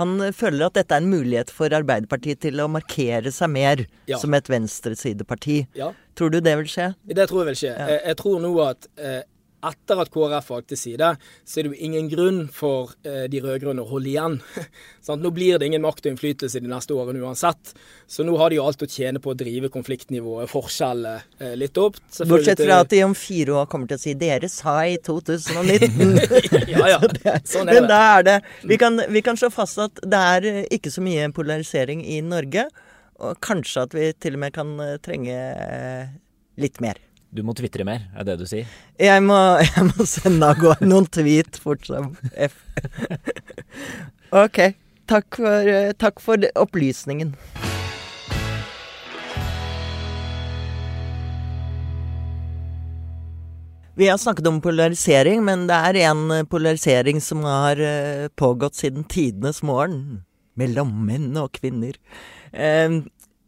han 0.00 0.14
føler 0.36 0.66
at 0.68 0.78
dette 0.78 0.94
er 0.98 1.02
en 1.04 1.10
mulighet 1.10 1.50
for 1.50 1.72
Arbeiderpartiet 1.80 2.40
til 2.46 2.60
å 2.60 2.68
markere 2.70 3.32
seg 3.34 3.50
mer 3.56 3.86
Ja. 4.10 4.18
som 4.18 4.34
et 4.34 4.48
venstresideparti. 4.50 5.66
Ja. 5.78 5.92
Tror 6.18 6.30
du 6.34 6.40
det 6.42 6.56
vil 6.58 6.66
skje? 6.68 6.90
Det 7.06 7.28
tror 7.30 7.44
jeg 7.44 7.52
vil 7.54 7.60
skje. 7.64 7.74
Ja. 7.76 7.86
Jeg, 7.94 8.00
jeg 8.10 8.16
tror 8.20 8.40
nå 8.42 8.50
at 8.66 8.88
etter 9.66 10.00
at 10.00 10.10
KrF 10.12 10.50
valgte 10.52 10.76
side, 10.78 11.12
så 11.44 11.60
er 11.60 11.66
det 11.66 11.72
jo 11.74 11.86
ingen 11.88 12.08
grunn 12.10 12.40
for 12.54 12.94
eh, 13.04 13.26
de 13.30 13.40
rød-grønne 13.44 13.82
å 13.84 13.88
holde 13.90 14.10
igjen. 14.12 14.38
Sånn, 15.06 15.20
nå 15.24 15.32
blir 15.36 15.58
det 15.60 15.68
ingen 15.68 15.84
makt 15.84 16.06
og 16.06 16.14
innflytelse 16.14 16.62
de 16.62 16.70
neste 16.70 16.96
årene 16.96 17.22
uansett. 17.24 17.74
Så 18.10 18.24
nå 18.26 18.36
har 18.40 18.50
de 18.52 18.58
jo 18.60 18.66
alt 18.66 18.84
å 18.84 18.88
tjene 18.90 19.22
på 19.22 19.34
å 19.34 19.38
drive 19.38 19.70
konfliktnivået, 19.72 20.50
forskjellene, 20.52 21.26
eh, 21.40 21.56
litt 21.60 21.80
opp. 21.80 21.98
Bortsett 22.30 22.62
fra 22.64 22.80
at 22.84 22.92
de 22.92 23.02
om 23.04 23.16
fire 23.18 23.58
år 23.62 23.68
kommer 23.70 23.90
til 23.90 24.00
å 24.00 24.04
si 24.04 24.14
'dere 24.14 24.48
sa 24.52 24.78
i 24.88 24.96
2019'. 25.08 26.70
Ja, 26.72 26.86
ja. 26.96 27.00
Sånn 27.44 27.68
er 27.68 27.80
Men 27.80 27.90
da 27.90 28.00
er 28.18 28.26
det 28.26 28.38
vi 28.64 28.80
kan, 28.80 29.00
vi 29.08 29.22
kan 29.24 29.36
slå 29.40 29.50
fast 29.52 29.78
at 29.82 30.00
det 30.04 30.24
er 30.36 30.48
eh, 30.48 30.64
ikke 30.72 30.92
så 30.92 31.04
mye 31.04 31.28
polarisering 31.36 32.04
i 32.04 32.20
Norge. 32.24 32.68
Og 33.20 33.36
kanskje 33.44 33.84
at 33.84 33.92
vi 33.92 34.12
til 34.16 34.38
og 34.38 34.40
med 34.46 34.54
kan 34.56 34.70
trenge 35.04 35.36
litt 36.60 36.80
mer. 36.80 36.96
Du 37.30 37.44
må 37.46 37.54
tvitre 37.54 37.84
mer, 37.86 38.08
er 38.18 38.26
det 38.26 38.40
du 38.40 38.46
sier? 38.50 38.66
Jeg 38.98 39.22
må, 39.22 39.38
jeg 39.62 39.86
må 39.92 40.06
sende 40.08 40.48
av 40.50 40.58
gårde 40.58 40.88
noen 40.90 41.06
tweet 41.06 41.60
fort 41.62 41.86
som 41.86 42.16
F. 42.34 42.56
OK. 44.34 44.58
Takk 45.10 45.38
for, 45.38 45.68
eh, 45.70 45.92
takk 45.98 46.18
for 46.22 46.42
opplysningen. 46.58 47.36
Vi 53.94 54.08
har 54.08 54.18
snakket 54.18 54.50
om 54.50 54.58
polarisering, 54.64 55.44
men 55.46 55.68
det 55.70 55.78
er 55.78 56.00
en 56.08 56.24
eh, 56.34 56.44
polarisering 56.50 57.22
som 57.22 57.46
har 57.46 57.78
eh, 57.78 58.26
pågått 58.34 58.78
siden 58.82 59.06
tidenes 59.06 59.62
morgen. 59.62 60.24
Mellom 60.58 60.90
menn 61.06 61.30
og 61.38 61.54
kvinner. 61.58 61.94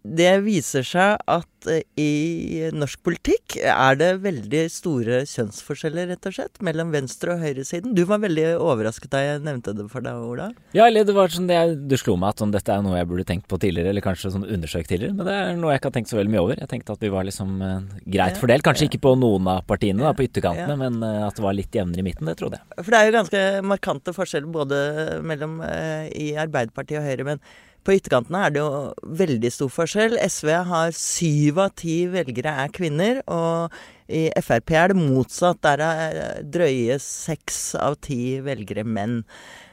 Det 0.03 0.33
viser 0.43 0.83
seg 0.83 1.21
at 1.31 1.69
eh, 1.71 1.85
i 2.01 2.69
norsk 2.75 2.99
politikk 3.07 3.55
er 3.63 3.99
det 4.01 4.09
veldig 4.25 4.63
store 4.75 5.21
kjønnsforskjeller, 5.31 6.09
rett 6.11 6.27
og 6.27 6.35
slett, 6.35 6.59
mellom 6.67 6.91
venstre- 6.91 7.37
og 7.37 7.45
høyresiden. 7.45 7.93
Du 7.95 8.03
var 8.11 8.19
veldig 8.25 8.49
overrasket 8.59 9.13
da 9.15 9.21
jeg 9.23 9.45
nevnte 9.47 9.75
det 9.79 9.87
for 9.93 10.03
deg, 10.03 10.19
Ola. 10.27 10.49
Ja, 10.75 10.89
eller 10.89 11.07
det 11.07 11.15
var 11.15 11.31
sånn 11.31 11.47
det, 11.47 11.61
det 11.87 12.01
slo 12.03 12.17
meg 12.19 12.35
at 12.35 12.43
sånn, 12.43 12.51
dette 12.55 12.75
er 12.75 12.83
noe 12.83 12.99
jeg 12.99 13.09
burde 13.13 13.29
tenkt 13.31 13.47
på 13.51 13.61
tidligere, 13.63 13.93
eller 13.95 14.03
kanskje 14.05 14.33
sånn 14.35 14.49
undersøkt 14.49 14.91
tidligere, 14.91 15.15
men 15.15 15.29
det 15.31 15.39
er 15.39 15.55
noe 15.63 15.71
jeg 15.77 15.83
ikke 15.85 15.93
har 15.93 15.97
tenkt 16.01 16.11
så 16.13 16.19
veldig 16.19 16.35
mye 16.35 16.45
over. 16.49 16.59
Jeg 16.67 16.73
tenkte 16.75 16.99
at 16.99 17.07
vi 17.07 17.13
var 17.15 17.29
liksom 17.31 17.57
eh, 17.63 17.81
greit 18.07 18.35
Ja, 18.37 18.43
fordelt, 18.43 18.67
kanskje 18.67 18.89
ja. 18.89 18.91
ikke 18.91 19.05
på 19.07 19.15
noen 19.23 19.53
av 19.55 19.63
partiene, 19.71 20.03
da, 20.03 20.15
på 20.19 20.27
ytterkantene, 20.27 20.75
Ja. 20.75 20.81
men 20.83 20.99
eh, 21.07 21.27
at 21.31 21.39
det 21.39 21.47
var 21.47 21.55
litt 21.59 21.79
jevnere 21.79 22.03
i 22.03 22.09
midten, 22.11 22.27
det 22.27 22.39
trodde 22.43 22.59
jeg. 22.59 22.83
For 22.83 22.91
det 22.91 22.99
er 23.05 23.11
jo 23.13 23.19
ganske 23.21 23.45
markante 23.71 24.17
forskjeller 24.19 24.51
både 24.59 24.83
mellom 25.23 25.61
eh, 25.69 26.09
i 26.11 26.33
Arbeiderpartiet 26.43 26.99
og 26.99 27.07
Høyre, 27.07 27.29
men 27.37 27.45
på 27.83 27.97
ytterkantene 27.97 28.45
er 28.47 28.55
det 28.55 28.61
jo 28.63 29.17
veldig 29.21 29.51
stor 29.53 29.71
forskjell. 29.73 30.17
SV 30.21 30.51
har 30.69 30.95
syv 30.97 31.61
av 31.65 31.73
ti 31.81 31.97
velgere 32.13 32.55
er 32.65 32.75
kvinner, 32.75 33.23
og 33.27 33.73
i 34.13 34.29
Frp 34.45 34.75
er 34.77 34.93
det 34.93 34.99
motsatt. 35.01 35.63
Der 35.65 35.83
er 35.87 36.43
drøye 36.43 36.99
seks 37.03 37.73
av 37.79 37.99
ti 38.05 38.39
velgere 38.45 38.85
menn. 38.87 39.23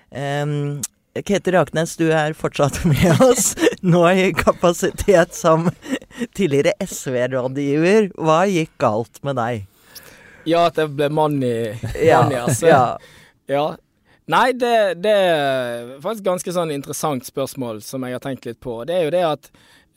Um, 0.09 0.79
Ketil 1.25 1.55
Raknes, 1.57 1.95
du 1.99 2.07
er 2.13 2.37
fortsatt 2.37 2.81
med 2.89 3.21
oss, 3.25 3.51
nå 3.81 4.03
i 4.13 4.29
kapasitet 4.37 5.35
som 5.37 5.69
tidligere 6.37 6.75
SV-rådgiver. 6.85 8.11
Hva 8.17 8.43
gikk 8.49 8.73
galt 8.81 9.21
med 9.27 9.39
deg? 9.41 9.67
Ja, 10.47 10.65
at 10.69 10.79
jeg 10.79 10.95
ble 10.97 11.09
mann 11.13 11.37
i, 11.43 11.55
mann 11.75 12.33
i 12.33 12.41
SV. 12.55 12.69
ja. 12.71 12.83
Ja. 13.49 13.69
Nei, 14.29 14.51
det, 14.53 15.01
det 15.01 15.09
er 15.09 15.95
faktisk 16.03 16.27
ganske 16.27 16.53
sånn 16.53 16.71
interessant 16.75 17.25
spørsmål 17.25 17.81
som 17.81 18.03
jeg 18.05 18.13
har 18.13 18.21
tenkt 18.21 18.45
litt 18.45 18.59
på. 18.61 18.83
Det 18.85 18.93
er 18.93 19.07
jo 19.07 19.13
det 19.15 19.23
at 19.25 19.47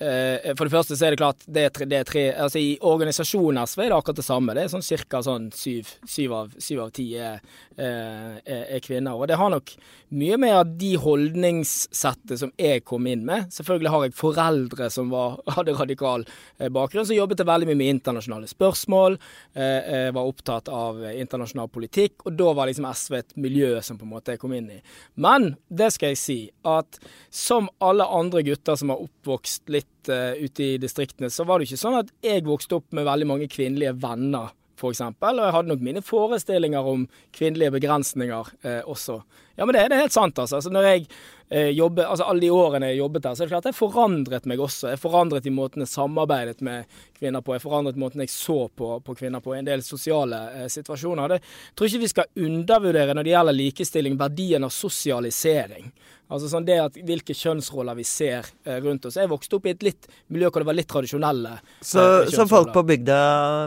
eh, 0.01 0.55
For 0.57 0.65
det 0.65 0.73
første 0.73 0.97
så 0.97 1.07
er 1.07 1.13
det 1.13 1.21
klart 1.21 1.45
det 1.45 1.67
er 1.67 1.75
tre, 1.77 1.89
det 1.91 1.99
er 1.99 2.09
tre 2.09 2.23
Altså 2.33 2.63
I 2.63 2.71
organisasjonen 2.81 3.61
SV 3.69 3.83
er 3.85 3.93
det 3.93 3.99
akkurat 3.99 4.23
det 4.23 4.25
samme. 4.25 4.55
Det 4.57 4.65
er 4.65 4.73
sånn 4.73 4.87
ca. 5.05 5.21
sånn 5.27 5.51
syv, 5.53 5.93
av, 6.39 6.55
syv 6.57 6.81
av 6.87 6.95
ti 6.97 7.11
er, 7.21 7.45
er, 7.77 8.41
er 8.45 8.83
kvinner. 8.85 9.17
Og 9.17 9.29
det 9.31 9.39
har 9.41 9.53
nok 9.53 9.75
mye 10.13 10.37
med 10.41 10.55
at 10.57 10.73
de 10.81 10.93
holdningssettet 11.01 12.41
som 12.43 12.53
jeg 12.61 12.83
kom 12.85 13.07
inn 13.09 13.23
med 13.27 13.49
Selvfølgelig 13.53 13.93
har 13.93 14.05
jeg 14.05 14.17
foreldre 14.19 14.89
som 14.93 15.13
var, 15.13 15.39
hadde 15.57 15.75
radikal 15.79 16.27
eh, 16.59 16.69
bakgrunn, 16.73 17.07
så 17.09 17.17
jobbet 17.17 17.45
veldig 17.47 17.69
mye 17.71 17.81
med 17.81 17.93
internasjonale 17.97 18.51
spørsmål. 18.51 19.19
Eh, 19.55 19.93
eh, 19.95 20.09
var 20.15 20.29
opptatt 20.29 20.69
av 20.73 21.03
eh, 21.05 21.19
internasjonal 21.23 21.71
politikk, 21.73 22.27
og 22.27 22.37
da 22.39 22.53
var 22.57 22.71
liksom 22.71 22.89
SV 22.89 23.19
et 23.19 23.37
miljø 23.41 23.75
som 23.85 23.99
på 24.01 24.07
en 24.07 24.15
måte 24.15 24.35
jeg 24.35 24.43
kom 24.43 24.55
inn 24.57 24.71
i. 24.77 24.81
Men 25.15 25.55
det 25.69 25.93
skal 25.97 26.13
jeg 26.13 26.23
si, 26.23 26.39
at 26.69 27.01
som 27.33 27.71
alle 27.83 28.07
andre 28.07 28.45
gutter 28.47 28.79
som 28.79 28.93
har 28.93 29.03
oppvokst 29.05 29.73
litt 29.73 30.13
eh, 30.13 30.43
ute 30.43 30.73
i 30.75 30.81
distriktene, 30.83 31.31
så 31.33 31.47
var 31.49 31.59
det 31.59 31.71
ikke 31.71 31.85
sånn 31.85 32.01
at 32.03 32.13
jeg 32.25 32.47
vokste 32.47 32.81
opp 32.81 32.91
med 32.97 33.09
veldig 33.09 33.31
mange 33.35 33.51
kvinnelige 33.53 33.97
venner. 34.03 34.53
Eksempel, 34.91 35.39
og 35.39 35.47
jeg 35.47 35.55
hadde 35.57 35.69
nok 35.69 35.85
mine 35.85 36.03
forestillinger 36.03 36.89
om 36.95 37.07
kvinnelige 37.37 37.71
begrensninger 37.71 38.51
eh, 38.65 38.81
også. 38.83 39.21
Ja, 39.59 39.65
men 39.65 39.77
det, 39.77 39.85
det 39.91 39.97
er 39.99 40.07
helt 40.07 40.17
sant, 40.17 40.39
altså. 40.39 40.57
altså 40.59 40.73
når 40.73 40.89
jeg 40.89 41.07
eh, 41.53 41.69
jobber, 41.69 42.05
altså 42.05 42.25
Alle 42.25 42.41
de 42.41 42.51
årene 42.51 42.91
jeg 42.91 43.01
jobbet 43.03 43.27
der, 43.27 43.35
så 43.35 43.43
er 43.43 43.49
det 43.49 43.53
klart 43.53 43.69
jeg 43.69 43.77
forandret 43.77 44.49
meg 44.49 44.63
også. 44.63 44.89
Jeg 44.93 45.01
forandret 45.03 45.47
i 45.47 45.55
måten 45.55 45.85
jeg 45.85 45.93
samarbeidet 45.93 46.65
med 46.65 46.89
kvinner 47.19 47.45
på. 47.45 47.57
Jeg 47.57 47.65
forandret 47.65 48.01
måten 48.01 48.25
jeg 48.25 48.33
så 48.33 48.59
på, 48.69 48.95
på 49.05 49.17
kvinner 49.19 49.45
på 49.45 49.55
i 49.55 49.61
en 49.61 49.69
del 49.69 49.85
sosiale 49.87 50.41
eh, 50.63 50.71
situasjoner. 50.73 51.37
Det, 51.37 51.53
tror 51.77 51.91
ikke 51.91 52.05
vi 52.07 52.15
skal 52.15 52.49
undervurdere 52.49 53.15
når 53.15 53.29
det 53.29 53.37
gjelder 53.37 53.59
likestilling, 53.59 54.19
verdien 54.21 54.67
av 54.67 54.75
sosialisering. 54.75 55.93
Altså 56.33 56.49
sånn 56.49 56.65
det 56.65 56.79
at 56.81 56.97
Hvilke 56.97 57.35
kjønnsroller 57.37 57.97
vi 57.99 58.07
ser 58.09 58.47
eh, 58.65 58.79
rundt 58.85 59.05
oss. 59.09 59.19
Jeg 59.21 59.31
vokste 59.31 59.59
opp 59.59 59.69
i 59.69 59.75
et 59.75 59.85
litt 59.85 60.09
miljø 60.33 60.49
hvor 60.49 60.65
det 60.65 60.69
var 60.71 60.79
litt 60.79 60.89
tradisjonelle. 60.91 61.59
Så, 61.85 62.01
eh, 62.23 62.33
så 62.33 62.47
folk 62.49 62.73
på 62.75 62.85
bygda, 62.89 63.19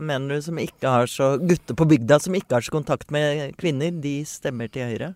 mener 0.06 0.38
du, 0.38 0.46
som 0.46 0.62
ikke 0.62 0.94
har 0.96 1.12
så 1.12 1.36
Gutter 1.42 1.78
på 1.78 1.88
bygda 1.90 2.20
som 2.24 2.38
ikke 2.38 2.58
har 2.58 2.66
så 2.66 2.74
kontakt 2.74 3.14
med 3.14 3.54
kvinner, 3.62 3.94
de 4.02 4.18
stemmer 4.30 4.72
til 4.72 4.90
Høyre? 4.90 5.12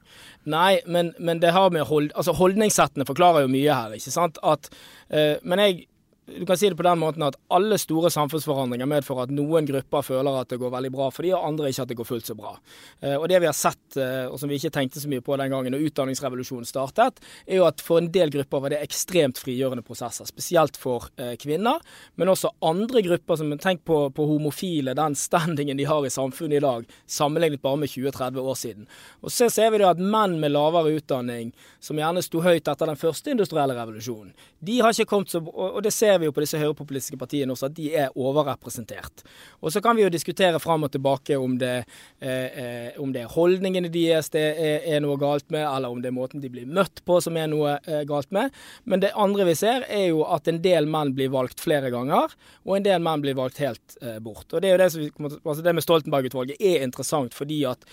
Nei, 0.49 0.79
men, 0.87 1.11
men 1.19 1.41
det 1.43 1.51
har 1.51 1.73
med 1.75 1.87
hold, 1.89 2.11
altså 2.15 2.33
holdningssettene 2.37 3.05
forklarer 3.05 3.43
jo 3.43 3.51
mye 3.51 3.75
her, 3.75 3.95
ikke 3.97 4.13
sant. 4.13 4.39
At, 4.45 4.69
uh, 5.11 5.35
men 5.43 5.63
jeg 5.65 5.88
du 6.37 6.45
kan 6.45 6.57
si 6.57 6.69
det 6.69 6.77
på 6.77 6.85
den 6.85 6.99
måten 7.01 7.23
at 7.25 7.37
alle 7.53 7.77
store 7.81 8.11
samfunnsforandringer 8.13 8.89
medfører 8.89 9.27
at 9.27 9.33
noen 9.33 9.67
grupper 9.67 10.05
føler 10.05 10.39
at 10.39 10.51
det 10.51 10.59
går 10.61 10.71
veldig 10.73 10.91
bra 10.93 11.09
for 11.13 11.25
de, 11.25 11.33
og 11.35 11.45
andre 11.47 11.71
ikke 11.71 11.85
at 11.85 11.91
det 11.91 11.97
går 11.99 12.07
fullt 12.09 12.29
så 12.29 12.35
bra. 12.37 12.53
Eh, 13.01 13.15
og 13.15 13.27
det 13.31 13.41
vi 13.41 13.49
har 13.49 13.57
sett, 13.57 13.97
eh, 13.99 14.25
og 14.29 14.37
som 14.41 14.51
vi 14.51 14.59
ikke 14.59 14.73
tenkte 14.75 15.01
så 15.01 15.11
mye 15.11 15.23
på 15.25 15.37
den 15.39 15.51
gangen 15.53 15.75
da 15.75 15.81
utdanningsrevolusjonen 15.81 16.69
startet, 16.69 17.21
er 17.45 17.59
jo 17.59 17.67
at 17.67 17.83
for 17.83 18.01
en 18.01 18.11
del 18.13 18.33
grupper 18.33 18.63
var 18.63 18.73
det 18.73 18.81
ekstremt 18.85 19.41
frigjørende 19.41 19.85
prosesser. 19.85 20.29
Spesielt 20.29 20.79
for 20.79 21.09
eh, 21.17 21.35
kvinner, 21.41 21.81
men 22.15 22.33
også 22.33 22.53
andre 22.65 23.03
grupper 23.05 23.39
som 23.39 23.55
Tenk 23.59 23.81
på, 23.83 23.95
på 24.15 24.23
homofile, 24.23 24.93
den 24.95 25.17
standingen 25.19 25.75
de 25.75 25.87
har 25.89 26.05
i 26.05 26.11
samfunnet 26.13 26.61
i 26.61 26.63
dag, 26.63 26.85
sammenlignet 27.09 27.59
bare 27.63 27.81
med 27.81 27.89
20-30 27.91 28.37
år 28.39 28.55
siden. 28.55 28.85
Og 29.19 29.33
så 29.35 29.49
ser 29.51 29.73
vi 29.73 29.81
det 29.81 29.89
at 29.89 29.99
menn 29.99 30.37
med 30.39 30.53
lavere 30.53 30.93
utdanning, 30.95 31.49
som 31.83 31.99
gjerne 31.99 32.23
sto 32.23 32.39
høyt 32.45 32.69
etter 32.69 32.87
den 32.87 32.99
første 32.99 33.33
industrielle 33.33 33.75
revolusjonen, 33.75 34.31
de 34.63 34.77
har 34.79 34.95
ikke 34.95 35.09
kommet 35.09 35.31
så 35.31 35.41
og 35.49 35.81
det 35.83 35.91
ser 35.95 36.18
vi 36.19 36.27
jo 36.29 36.33
på 36.35 36.43
disse 36.43 36.59
høyrepopulistiske 36.61 37.17
partiene 37.19 37.53
også, 37.55 37.69
at 37.71 37.75
de 37.77 37.89
er 37.95 38.09
overrepresentert. 38.15 39.23
Og 39.63 39.71
så 39.73 39.81
kan 39.83 39.95
vi 39.97 40.03
jo 40.05 40.11
diskutere 40.13 40.59
fram 40.61 40.83
og 40.87 40.91
tilbake 40.93 41.37
om 41.39 41.57
det, 41.61 41.85
eh, 42.21 42.59
eh, 42.63 42.99
om 43.01 43.11
det 43.15 43.23
er 43.25 43.33
holdningene 43.33 43.89
deres 43.93 44.29
det 44.33 44.43
er, 44.59 44.81
er 44.95 44.99
noe 45.03 45.17
galt 45.21 45.49
med, 45.51 45.65
eller 45.65 45.89
om 45.89 46.01
det 46.01 46.11
er 46.11 46.15
måten 46.17 46.41
de 46.43 46.49
blir 46.51 46.67
møtt 46.67 47.01
på 47.07 47.19
som 47.23 47.37
er 47.39 47.47
noe 47.51 47.77
eh, 47.87 48.03
galt 48.09 48.31
med. 48.35 48.51
Men 48.85 48.99
det 49.03 49.11
andre 49.15 49.45
vi 49.49 49.55
ser, 49.55 49.85
er 49.89 50.09
jo 50.11 50.23
at 50.27 50.47
en 50.47 50.61
del 50.61 50.85
menn 50.89 51.13
blir 51.17 51.31
valgt 51.33 51.59
flere 51.63 51.89
ganger, 51.93 52.31
og 52.65 52.77
en 52.77 52.83
del 52.85 53.01
menn 53.01 53.21
blir 53.23 53.35
valgt 53.37 53.57
helt 53.63 53.97
eh, 54.01 54.19
bort. 54.19 54.47
Og 54.53 54.61
det 54.61 54.69
er 54.71 54.77
jo 54.77 54.83
det 54.83 54.91
som 54.93 55.29
altså 55.29 55.63
det 55.65 55.75
med 55.75 55.83
Stoltenberg-utvalget 55.85 56.59
er 56.59 56.83
interessant 56.85 57.33
fordi 57.37 57.63
at 57.69 57.83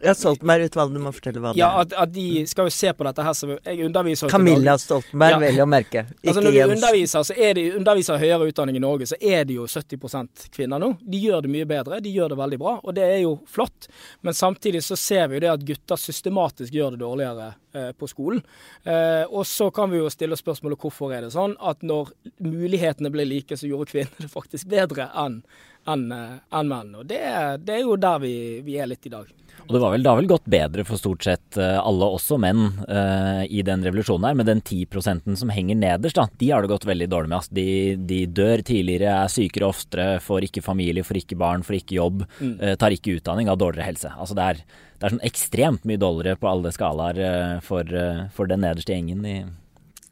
Ja, 0.00 0.14
Stoltenberg-utvalget, 0.16 0.94
du 0.96 1.02
må 1.04 1.10
fortelle 1.12 1.40
hva 1.44 1.52
det 1.52 1.60
ja, 1.60 1.68
er. 1.76 1.84
at, 1.84 1.92
at 2.06 2.12
de 2.14 2.44
skal 2.48 2.70
jo 2.70 2.72
se 2.72 2.92
på 2.96 3.04
dette 3.04 3.24
her 3.26 3.34
som 3.36 3.50
Jeg 3.58 3.84
underviser 3.84 4.30
Camilla 4.32 4.78
Stoltenberg, 4.80 5.34
Ja. 5.34 5.38
vel 5.42 5.60
å 5.60 5.66
merke. 5.68 6.06
Ikke 6.08 6.28
Altså 6.32 6.40
Når 6.40 6.50
du 6.50 6.56
Jens. 6.56 6.72
underviser, 6.78 7.22
så 7.28 7.34
er 7.36 7.54
det, 7.58 7.64
underviser 7.76 8.20
høyere 8.20 8.48
utdanning 8.50 8.78
i 8.78 8.82
Norge, 8.82 9.08
så 9.10 9.18
er 9.20 9.44
det 9.48 9.58
jo 9.58 9.66
70% 9.70 10.48
kvinner 10.54 10.82
nå. 10.82 10.94
De 11.00 11.20
gjør 11.20 11.44
det 11.44 11.52
mye 11.52 11.68
bedre, 11.68 12.00
de 12.04 12.12
gjør 12.14 12.34
det 12.34 12.40
veldig 12.40 12.60
bra, 12.60 12.78
og 12.82 12.96
det 12.96 13.04
er 13.06 13.20
jo 13.24 13.36
flott. 13.50 13.88
Men 14.26 14.36
samtidig 14.36 14.84
så 14.84 14.98
ser 14.98 15.28
vi 15.28 15.38
jo 15.38 15.44
det 15.46 15.52
at 15.52 15.66
gutter 15.66 16.00
systematisk 16.00 16.74
gjør 16.74 16.94
det 16.96 17.04
dårligere 17.04 17.52
på 17.98 18.08
skolen. 18.10 18.42
Eh, 18.84 19.24
og 19.28 19.46
så 19.48 19.70
kan 19.74 19.92
vi 19.92 20.00
jo 20.00 20.10
stille 20.12 20.38
spørsmålet 20.38 20.80
hvorfor 20.80 21.14
er 21.14 21.26
det 21.26 21.34
sånn 21.34 21.56
at 21.60 21.84
når 21.86 22.14
mulighetene 22.44 23.12
ble 23.14 23.26
like, 23.28 23.58
så 23.58 23.70
gjorde 23.70 23.92
kvinner 23.92 24.26
det 24.26 24.32
faktisk 24.32 24.70
bedre 24.72 25.10
enn 25.24 25.42
enn 25.84 26.04
en 26.14 26.68
menn. 26.68 26.94
Og 26.96 27.04
det, 27.04 27.20
det, 27.64 27.74
er 27.74 27.82
jo 27.82 27.98
der 28.00 28.20
vi, 28.22 28.34
vi 28.64 28.78
er 28.80 28.88
litt 28.88 29.04
i 29.04 29.12
dag. 29.12 29.28
Og 29.64 29.72
det, 29.72 29.80
var 29.80 29.94
vel, 29.94 30.02
det 30.04 30.10
har 30.10 30.18
vel 30.18 30.28
gått 30.28 30.48
bedre 30.50 30.84
for 30.84 31.00
stort 31.00 31.24
sett 31.24 31.58
eh, 31.60 31.76
alle, 31.80 32.08
også 32.18 32.36
menn, 32.40 32.66
uh, 32.84 33.44
i 33.48 33.62
den 33.64 33.84
revolusjonen 33.86 34.26
her. 34.28 34.36
Men 34.36 34.48
den 34.48 34.60
10% 34.60 35.38
som 35.40 35.52
henger 35.54 35.78
nederst, 35.80 36.18
da, 36.18 36.26
de 36.40 36.50
har 36.52 36.64
det 36.64 36.72
gått 36.74 36.86
veldig 36.88 37.08
dårlig 37.12 37.30
med. 37.30 37.38
Altså, 37.38 37.56
de, 37.56 37.68
de, 38.10 38.20
dør 38.28 38.64
tidligere, 38.66 39.14
er 39.24 39.32
sykere 39.32 39.70
oftere, 39.70 40.08
får 40.24 40.50
ikke 40.50 40.64
familie, 40.64 41.06
får 41.06 41.22
ikke 41.22 41.40
barn, 41.40 41.64
får 41.64 41.78
ikke 41.80 41.96
jobb. 41.96 42.26
Mm. 42.40 42.56
Uh, 42.60 42.74
tar 42.80 42.96
ikke 42.96 43.16
utdanning, 43.16 43.48
har 43.48 43.60
dårligere 43.60 43.88
helse. 43.88 44.12
Altså 44.12 44.36
det 44.36 44.50
er, 44.50 44.62
det 45.04 45.10
er 45.10 45.16
sånn 45.18 45.26
ekstremt 45.28 45.84
mye 45.84 46.00
dårligere 46.00 46.40
på 46.40 46.48
alle 46.48 46.72
skalaer 46.72 47.18
uh, 47.20 47.58
for, 47.64 47.84
for, 48.32 48.48
den 48.48 48.64
nederste 48.64 48.96
gjengen 48.96 49.26
i 49.28 49.42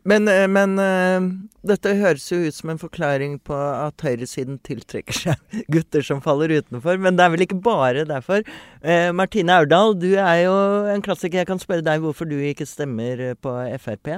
men, 0.03 0.27
eh, 0.29 0.49
men 0.51 0.75
uh, 0.83 1.23
dette 1.67 1.95
høres 2.01 2.25
jo 2.33 2.41
ut 2.43 2.57
som 2.57 2.73
en 2.73 2.81
forklaring 2.81 3.37
på 3.47 3.55
at 3.55 4.03
høyresiden 4.03 4.59
tiltrekker 4.67 5.15
seg 5.15 5.59
gutter 5.75 6.03
som 6.07 6.23
faller 6.25 6.51
utenfor. 6.59 6.99
Men 7.03 7.19
det 7.19 7.27
er 7.27 7.35
vel 7.37 7.47
ikke 7.47 7.61
bare 7.63 8.07
derfor. 8.09 8.43
Uh, 8.83 9.11
Martine 9.15 9.61
Aurdal, 9.61 9.95
du 9.95 10.11
er 10.17 10.43
jo 10.45 10.57
en 10.91 11.05
klassiker. 11.07 11.43
Jeg 11.43 11.51
kan 11.53 11.63
spørre 11.63 11.87
deg 11.87 12.03
hvorfor 12.03 12.27
du 12.27 12.35
ikke 12.41 12.67
stemmer 12.67 13.29
på 13.39 13.55
Frp? 13.85 14.11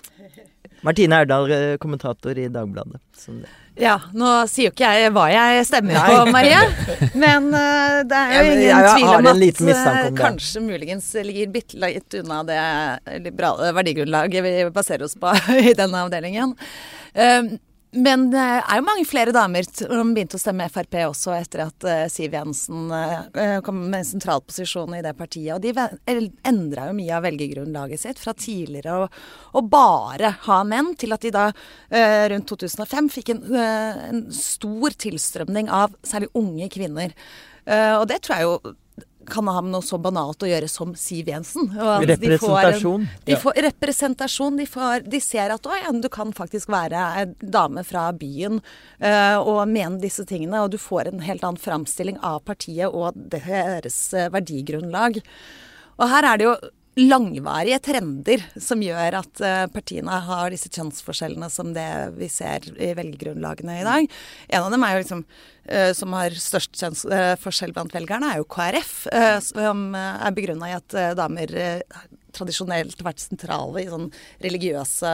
Martine 0.86 1.20
Aurdal, 1.20 1.52
kommentator 1.82 2.40
i 2.40 2.48
Dagbladet. 2.52 3.00
Ja, 3.74 3.96
nå 4.14 4.28
sier 4.46 4.68
jo 4.68 4.72
ikke 4.72 4.86
jeg 4.86 5.10
hva 5.16 5.24
jeg 5.32 5.64
stemmer 5.66 5.96
Nei. 5.96 6.04
på, 6.06 6.18
Marie. 6.30 6.60
Men 7.18 7.48
uh, 7.50 8.04
det 8.06 8.20
er 8.20 8.34
jo 8.36 8.52
ingen 8.52 8.68
jeg, 8.68 8.92
tvil 8.92 9.08
om 9.10 9.28
at 9.32 10.04
om 10.12 10.18
kanskje 10.20 10.62
muligens 10.62 11.08
ligger 11.26 11.50
bitte 11.56 11.80
litt 11.82 12.18
unna 12.20 12.44
det 12.46 12.60
liberale 13.24 13.72
verdigrunnlaget 13.74 14.46
vi 14.46 14.54
baserer 14.74 15.08
oss 15.08 15.18
på 15.18 15.34
i 15.70 15.74
denne 15.74 16.04
avdelingen. 16.06 16.54
Uh, 17.18 17.56
men 17.94 18.26
det 18.32 18.42
er 18.42 18.78
jo 18.80 18.86
mange 18.86 19.04
flere 19.06 19.32
damer 19.34 19.66
som 19.68 20.12
begynte 20.16 20.38
å 20.38 20.42
stemme 20.42 20.66
Frp 20.72 20.96
også 21.06 21.34
etter 21.36 21.64
at 21.66 21.86
uh, 21.86 22.04
Siv 22.10 22.34
Jensen 22.34 22.90
uh, 22.90 23.60
kom 23.64 23.80
med 23.86 24.00
en 24.00 24.08
sentral 24.08 24.42
posisjon 24.46 24.96
i 24.98 25.02
det 25.04 25.14
partiet. 25.18 25.54
Og 25.56 25.62
de 25.62 26.28
endra 26.48 26.88
jo 26.90 26.96
mye 26.98 27.14
av 27.14 27.24
velgergrunnlaget 27.26 28.04
sitt 28.04 28.22
fra 28.22 28.34
tidligere 28.36 29.04
å, 29.04 29.08
å, 29.54 29.64
bare 29.64 30.34
ha 30.46 30.60
menn, 30.66 30.92
til 30.98 31.14
at 31.14 31.24
de 31.24 31.32
da 31.34 31.48
rundt 32.30 32.50
2005 32.50 33.10
fikk 33.14 33.32
en, 33.34 33.42
en, 33.54 34.22
stor 34.34 34.94
tilstrømning 35.00 35.70
av 35.72 35.94
særlig 36.06 36.30
unge 36.38 36.68
kvinner. 36.72 37.14
og 37.66 38.06
det 38.10 38.20
tror 38.24 38.36
jeg 38.36 38.48
jo 38.48 38.74
kan 39.28 39.48
ha 39.50 39.62
med 39.64 39.74
noe 39.74 39.84
så 39.84 39.98
banalt 40.02 40.44
å 40.44 40.48
gjøre 40.50 40.68
som 40.70 40.94
Siv 40.98 41.28
Jensen. 41.30 41.70
representasjon. 41.74 43.06
De 43.06 43.08
får, 43.08 43.30
de 43.30 43.38
får 43.42 43.58
representasjon. 43.68 44.60
De, 44.60 44.66
får, 44.70 45.08
de, 45.10 45.20
ser 45.24 45.54
at 45.54 45.68
ja, 45.70 45.92
du 45.92 46.08
kan 46.12 46.32
faktisk 46.36 46.72
være 46.72 47.04
en 47.22 47.34
dame 47.40 47.84
fra 47.86 48.06
byen 48.16 48.60
uh, 49.02 49.38
og 49.40 49.64
mene 49.70 50.00
disse 50.02 50.26
tingene. 50.28 50.64
Og 50.64 50.74
du 50.74 50.78
får 50.80 51.10
en 51.10 51.24
helt 51.24 51.44
annen 51.44 51.60
framstilling 51.60 52.20
av 52.22 52.42
partiet 52.48 52.92
og 52.92 53.18
deres 53.34 54.00
uh, 54.16 54.28
verdigrunnlag. 54.34 55.20
Og 55.94 56.10
her 56.10 56.32
er 56.32 56.40
det 56.40 56.48
jo 56.48 56.56
langvarige 56.98 57.80
trender 57.82 58.42
som 58.60 58.82
gjør 58.82 59.16
at 59.18 59.42
uh, 59.42 59.64
partiene 59.72 60.18
har 60.28 60.52
disse 60.54 60.70
kjønnsforskjellene 60.70 61.48
som 61.50 61.72
det 61.74 61.88
vi 62.18 62.28
ser 62.30 62.66
i 62.78 62.92
velgergrunnlagene 62.94 63.80
i 63.80 63.86
dag. 63.86 64.08
En 64.48 64.66
av 64.66 64.70
dem 64.74 64.86
er 64.86 64.94
jo 64.94 65.02
liksom 65.02 65.24
uh, 65.24 65.90
som 65.96 66.14
har 66.14 66.38
størst 66.38 66.78
kjønnsforskjell 66.78 67.74
uh, 67.74 67.78
blant 67.80 67.96
velgerne, 67.96 68.30
er 68.30 68.42
jo 68.42 68.48
KrF. 68.50 68.94
Eh, 69.14 69.38
som 69.44 69.86
er 69.98 70.34
begrunna 70.34 70.70
i 70.70 70.76
at 70.76 70.94
damer 71.18 71.50
tradisjonelt 72.34 72.98
har 72.98 73.08
vært 73.08 73.22
sentrale 73.22 73.82
i 73.82 73.90
sånn 73.90 74.10
religiøse 74.42 75.12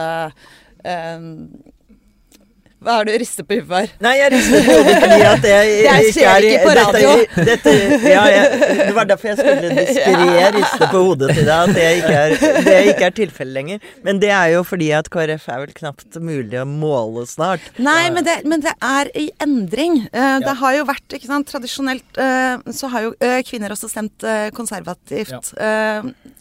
hva 2.81 2.95
har 2.97 3.05
du 3.05 3.11
ristet 3.13 3.45
på 3.45 3.59
huet 3.59 3.67
for? 3.69 3.91
Nei, 4.01 4.11
jeg 4.17 4.31
rister 4.33 4.63
på 4.65 4.75
hodet 4.79 4.93
fordi 5.03 5.17
at 5.29 5.43
jeg, 5.45 5.73
jeg 5.85 6.05
ikke 6.07 6.13
ser 6.15 6.45
ikke 6.47 6.61
på 6.63 6.71
radio. 6.79 7.09
Dette, 7.21 7.43
dette, 7.51 7.73
ja, 8.09 8.21
jeg, 8.33 8.69
det 8.79 8.93
var 8.95 9.09
derfor 9.11 9.29
jeg 9.29 9.37
skulle 9.37 9.73
diskré 9.77 10.47
riste 10.55 10.87
på 10.89 11.01
hodet 11.05 11.27
til 11.29 11.45
deg, 11.45 11.53
at 11.59 11.75
det 11.77 11.83
ikke 11.99 12.15
er, 12.23 12.33
det 12.65 12.73
ikke 12.89 13.05
er 13.05 13.13
tilfellet 13.19 13.53
lenger. 13.59 13.85
Men 14.07 14.21
det 14.23 14.31
er 14.33 14.47
jo 14.55 14.63
fordi 14.65 14.87
at 14.97 15.11
KrF 15.13 15.45
er 15.53 15.61
vel 15.61 15.75
knapt 15.77 16.17
mulig 16.25 16.57
å 16.57 16.65
måle 16.71 17.27
snart. 17.29 17.67
Nei, 17.77 18.09
men 18.15 18.25
det, 18.25 18.39
men 18.49 18.65
det 18.65 18.73
er 18.73 19.11
i 19.13 19.27
endring. 19.45 19.99
Uh, 20.09 20.39
det 20.41 20.55
har 20.63 20.79
jo 20.79 20.87
vært 20.89 21.17
ikke 21.19 21.29
sant, 21.29 21.49
Tradisjonelt 21.51 22.17
uh, 22.17 22.65
så 22.73 22.89
har 22.95 23.05
jo 23.05 23.13
uh, 23.21 23.37
kvinner 23.45 23.75
også 23.75 23.91
stemt 23.91 24.25
konservativt 24.57 25.53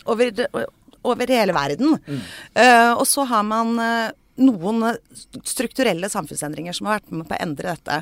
over, 0.09 0.41
over 1.05 1.35
hele 1.37 1.53
verden. 1.57 1.99
Mm. 2.07 2.25
og 2.97 3.05
så 3.09 3.25
har 3.29 3.45
man 3.45 3.77
noen 4.41 4.83
eh, 4.89 4.99
strukturelle 5.47 6.11
samfunnsendringer 6.11 6.77
som 6.77 6.89
har 6.89 6.99
vært 6.99 7.13
med 7.15 7.29
på 7.29 7.37
å 7.37 7.43
endre 7.45 7.75
dette. 7.75 8.01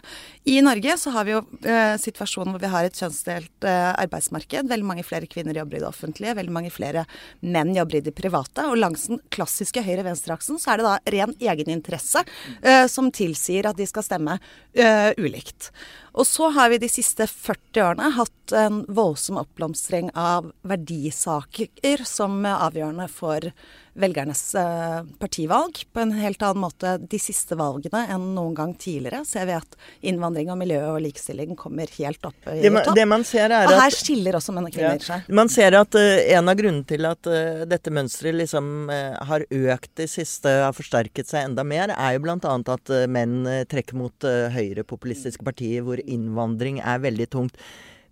I 0.48 0.58
Norge 0.64 0.96
så 1.00 1.12
har 1.14 1.28
vi 1.28 1.34
jo 1.34 1.42
eh, 1.62 1.94
situasjonen 2.00 2.54
hvor 2.54 2.62
vi 2.62 2.72
har 2.72 2.88
et 2.88 2.98
kjønnsdelt 2.98 3.68
eh, 3.68 3.90
arbeidsmarked. 4.04 4.70
Veldig 4.70 4.88
mange 4.88 5.06
flere 5.06 5.28
kvinner 5.30 5.58
jobber 5.58 5.78
i 5.78 5.82
det 5.84 5.90
offentlige, 5.90 6.36
veldig 6.38 6.54
mange 6.54 6.72
flere 6.74 7.04
menn 7.40 7.74
jobber 7.76 8.00
i 8.00 8.04
det 8.08 8.14
private. 8.18 8.66
Og 8.70 8.80
langs 8.80 9.08
den 9.10 9.22
klassiske 9.34 9.84
høyre-venstre-aksen 9.86 10.60
så 10.62 10.74
er 10.74 10.80
det 10.80 10.88
da 10.88 10.96
ren 11.16 11.36
egeninteresse 11.38 12.24
eh, 12.62 12.86
som 12.90 13.12
tilsier 13.14 13.68
at 13.68 13.78
de 13.78 13.88
skal 13.88 14.06
stemme 14.06 14.38
eh, 14.74 15.10
ulikt. 15.18 15.72
Og 16.18 16.26
så 16.26 16.48
har 16.50 16.72
vi 16.72 16.80
de 16.82 16.88
siste 16.90 17.28
40 17.30 17.82
årene 17.84 18.08
hatt 18.16 18.54
en 18.58 18.80
voldsom 18.90 19.38
oppblomstring 19.38 20.10
av 20.18 20.50
verdisaker 20.66 22.02
som 22.08 22.40
er 22.42 22.64
avgjørende 22.66 23.06
for 23.12 23.52
velgernes 23.98 24.54
eh, 24.54 25.02
partivalg 25.18 25.82
på 25.92 26.00
en 26.00 26.12
helt 26.12 26.42
annen 26.42 26.62
måte 26.62 26.94
de 27.02 27.18
siste 27.20 27.56
valgene 27.58 28.04
enn 28.12 28.28
noen 28.36 28.54
gang 28.56 28.74
tidligere. 28.78 29.24
Ser 29.26 29.48
vi 29.48 29.56
at 29.56 29.76
innvandring 30.06 30.52
og 30.52 30.58
miljø 30.60 30.80
og 30.92 31.00
likestilling 31.02 31.56
kommer 31.58 31.90
helt 31.98 32.28
opp 32.28 32.50
i 32.52 32.60
det 32.62 32.72
man, 32.72 32.86
topp. 32.86 32.98
Det 32.98 33.06
man 33.10 33.26
ser 33.26 33.54
er 33.54 33.70
og 33.70 33.80
her 33.80 33.94
skiller 33.94 34.38
også 34.38 34.54
menn 34.54 34.68
og 34.70 34.74
kvinner 34.74 35.00
ja, 35.00 35.06
seg. 35.08 35.30
Man 35.40 35.50
ser 35.52 35.78
at 35.80 35.98
uh, 35.98 36.06
en 36.38 36.52
av 36.52 36.58
grunnene 36.60 36.86
til 36.88 37.08
at 37.08 37.30
uh, 37.30 37.64
dette 37.68 37.92
mønsteret 37.94 38.38
liksom 38.42 38.70
uh, 38.92 39.18
har 39.30 39.46
økt 39.48 39.92
de 39.98 40.08
siste, 40.10 40.52
har 40.62 40.76
forsterket 40.76 41.30
seg 41.30 41.48
enda 41.50 41.66
mer, 41.66 41.92
er 41.94 42.16
jo 42.16 42.24
bl.a. 42.26 42.38
at 42.38 42.94
menn 43.10 43.40
trekker 43.70 43.98
mot 43.98 44.26
høyrepopulistiske 44.54 45.44
partier 45.46 45.84
hvor 45.86 46.00
innvandring 46.08 46.82
er 46.82 47.04
veldig 47.04 47.28
tungt. 47.34 47.62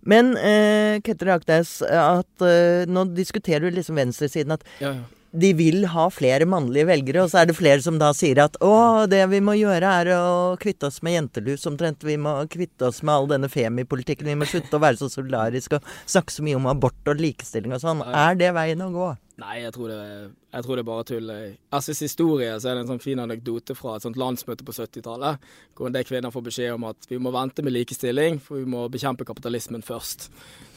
Men 0.07 0.35
eh, 0.39 1.01
Ketil 1.03 1.33
Raknes, 1.33 1.81
at 1.83 2.45
eh, 2.45 2.87
nå 2.87 3.09
diskuterer 3.17 3.67
du 3.67 3.79
liksom 3.79 3.99
venstresiden 3.99 4.55
at 4.55 4.65
ja, 4.79 4.93
ja 4.93 5.17
de 5.31 5.51
vil 5.53 5.85
ha 5.91 6.07
flere 6.13 6.47
mannlige 6.49 6.87
velgere, 6.87 7.23
og 7.23 7.31
så 7.31 7.41
er 7.41 7.49
det 7.49 7.57
flere 7.57 7.83
som 7.83 7.99
da 7.99 8.09
sier 8.15 8.39
at 8.41 8.55
å, 8.63 9.05
det 9.09 9.21
vi 9.31 9.41
må 9.43 9.57
gjøre 9.57 9.91
er 10.01 10.11
å 10.15 10.55
kvitte 10.61 10.89
oss 10.89 11.01
med 11.05 11.17
jentelus 11.17 11.67
omtrent. 11.69 12.05
Vi 12.07 12.17
må 12.21 12.39
kvitte 12.51 12.89
oss 12.89 13.03
med 13.03 13.13
all 13.13 13.29
denne 13.29 13.51
femipolitikken. 13.51 14.29
Vi 14.29 14.37
må 14.39 14.47
slutte 14.49 14.79
å 14.79 14.83
være 14.83 15.01
så 15.01 15.11
solidariske 15.11 15.79
og 15.79 15.91
snakke 16.07 16.33
så 16.33 16.45
mye 16.47 16.57
om 16.59 16.69
abort 16.71 17.11
og 17.11 17.21
likestilling 17.21 17.75
og 17.75 17.83
sånn. 17.83 18.03
Er 18.07 18.39
det 18.39 18.53
veien 18.57 18.83
å 18.85 18.91
gå? 18.93 19.11
Nei, 19.43 19.59
jeg 19.61 19.75
tror, 19.75 19.91
det, 19.91 20.31
jeg 20.53 20.63
tror 20.63 20.77
det 20.77 20.83
er 20.83 20.87
bare 20.87 21.05
tull. 21.07 21.31
I 21.31 21.79
SVs 21.81 22.01
historie 22.05 22.53
så 22.55 22.69
er 22.69 22.77
det 22.77 22.85
en 22.85 22.91
sånn 22.93 23.03
fin 23.03 23.19
anekdote 23.19 23.75
fra 23.75 23.97
et 23.97 24.05
sånt 24.05 24.19
landsmøte 24.19 24.63
på 24.67 24.75
70-tallet, 24.77 25.43
hvor 25.75 25.89
en 25.89 25.97
del 25.97 26.07
kvinner 26.07 26.31
får 26.31 26.45
beskjed 26.45 26.77
om 26.77 26.87
at 26.87 27.09
vi 27.09 27.19
må 27.19 27.33
vente 27.35 27.65
med 27.65 27.75
likestilling, 27.75 28.39
for 28.43 28.61
vi 28.61 28.69
må 28.71 28.85
bekjempe 28.93 29.27
kapitalismen 29.27 29.83
først. 29.85 30.29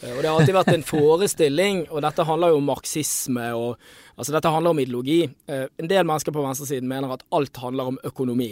Eh, 0.02 0.10
og 0.16 0.22
Det 0.22 0.28
har 0.28 0.36
alltid 0.36 0.58
vært 0.58 0.74
en 0.74 0.86
forestilling, 0.90 1.84
og 1.88 2.02
dette 2.02 2.26
handler 2.26 2.54
jo 2.54 2.62
om 2.62 2.70
marxisme 2.74 3.50
og 3.56 3.76
Altså, 4.20 4.34
dette 4.34 4.50
handler 4.52 4.74
om 4.74 4.78
ideologi. 4.78 5.22
Eh, 5.48 5.62
en 5.80 5.88
del 5.88 6.04
mennesker 6.04 6.32
på 6.32 6.42
venstresiden 6.44 6.88
mener 6.88 7.14
at 7.14 7.22
alt 7.32 7.56
handler 7.56 7.88
om 7.88 7.98
økonomi. 8.04 8.50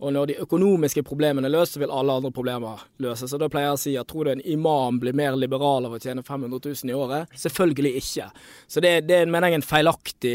Og 0.00 0.14
når 0.16 0.30
de 0.30 0.36
økonomiske 0.40 1.02
problemene 1.04 1.44
er 1.50 1.52
løst, 1.52 1.74
så 1.76 1.82
vil 1.82 1.92
alle 1.92 2.14
andre 2.16 2.30
problemer 2.32 2.80
løses. 3.04 3.34
Og 3.36 3.42
da 3.42 3.50
pleier 3.52 3.68
jeg 3.68 3.76
å 3.76 3.82
si 3.82 3.92
at 4.00 4.08
tror 4.08 4.24
du 4.24 4.32
en 4.32 4.44
imam 4.48 4.96
blir 5.02 5.12
mer 5.12 5.36
liberal 5.36 5.84
av 5.84 5.98
å 5.98 6.00
tjene 6.00 6.24
500 6.24 6.62
000 6.64 6.88
i 6.88 6.96
året? 6.96 7.36
Selvfølgelig 7.36 7.92
ikke. 8.00 8.30
Så 8.64 8.80
det, 8.80 8.94
det 9.10 9.18
mener 9.28 9.52
jeg 9.52 9.60
en 9.60 9.66
feilaktig 9.74 10.34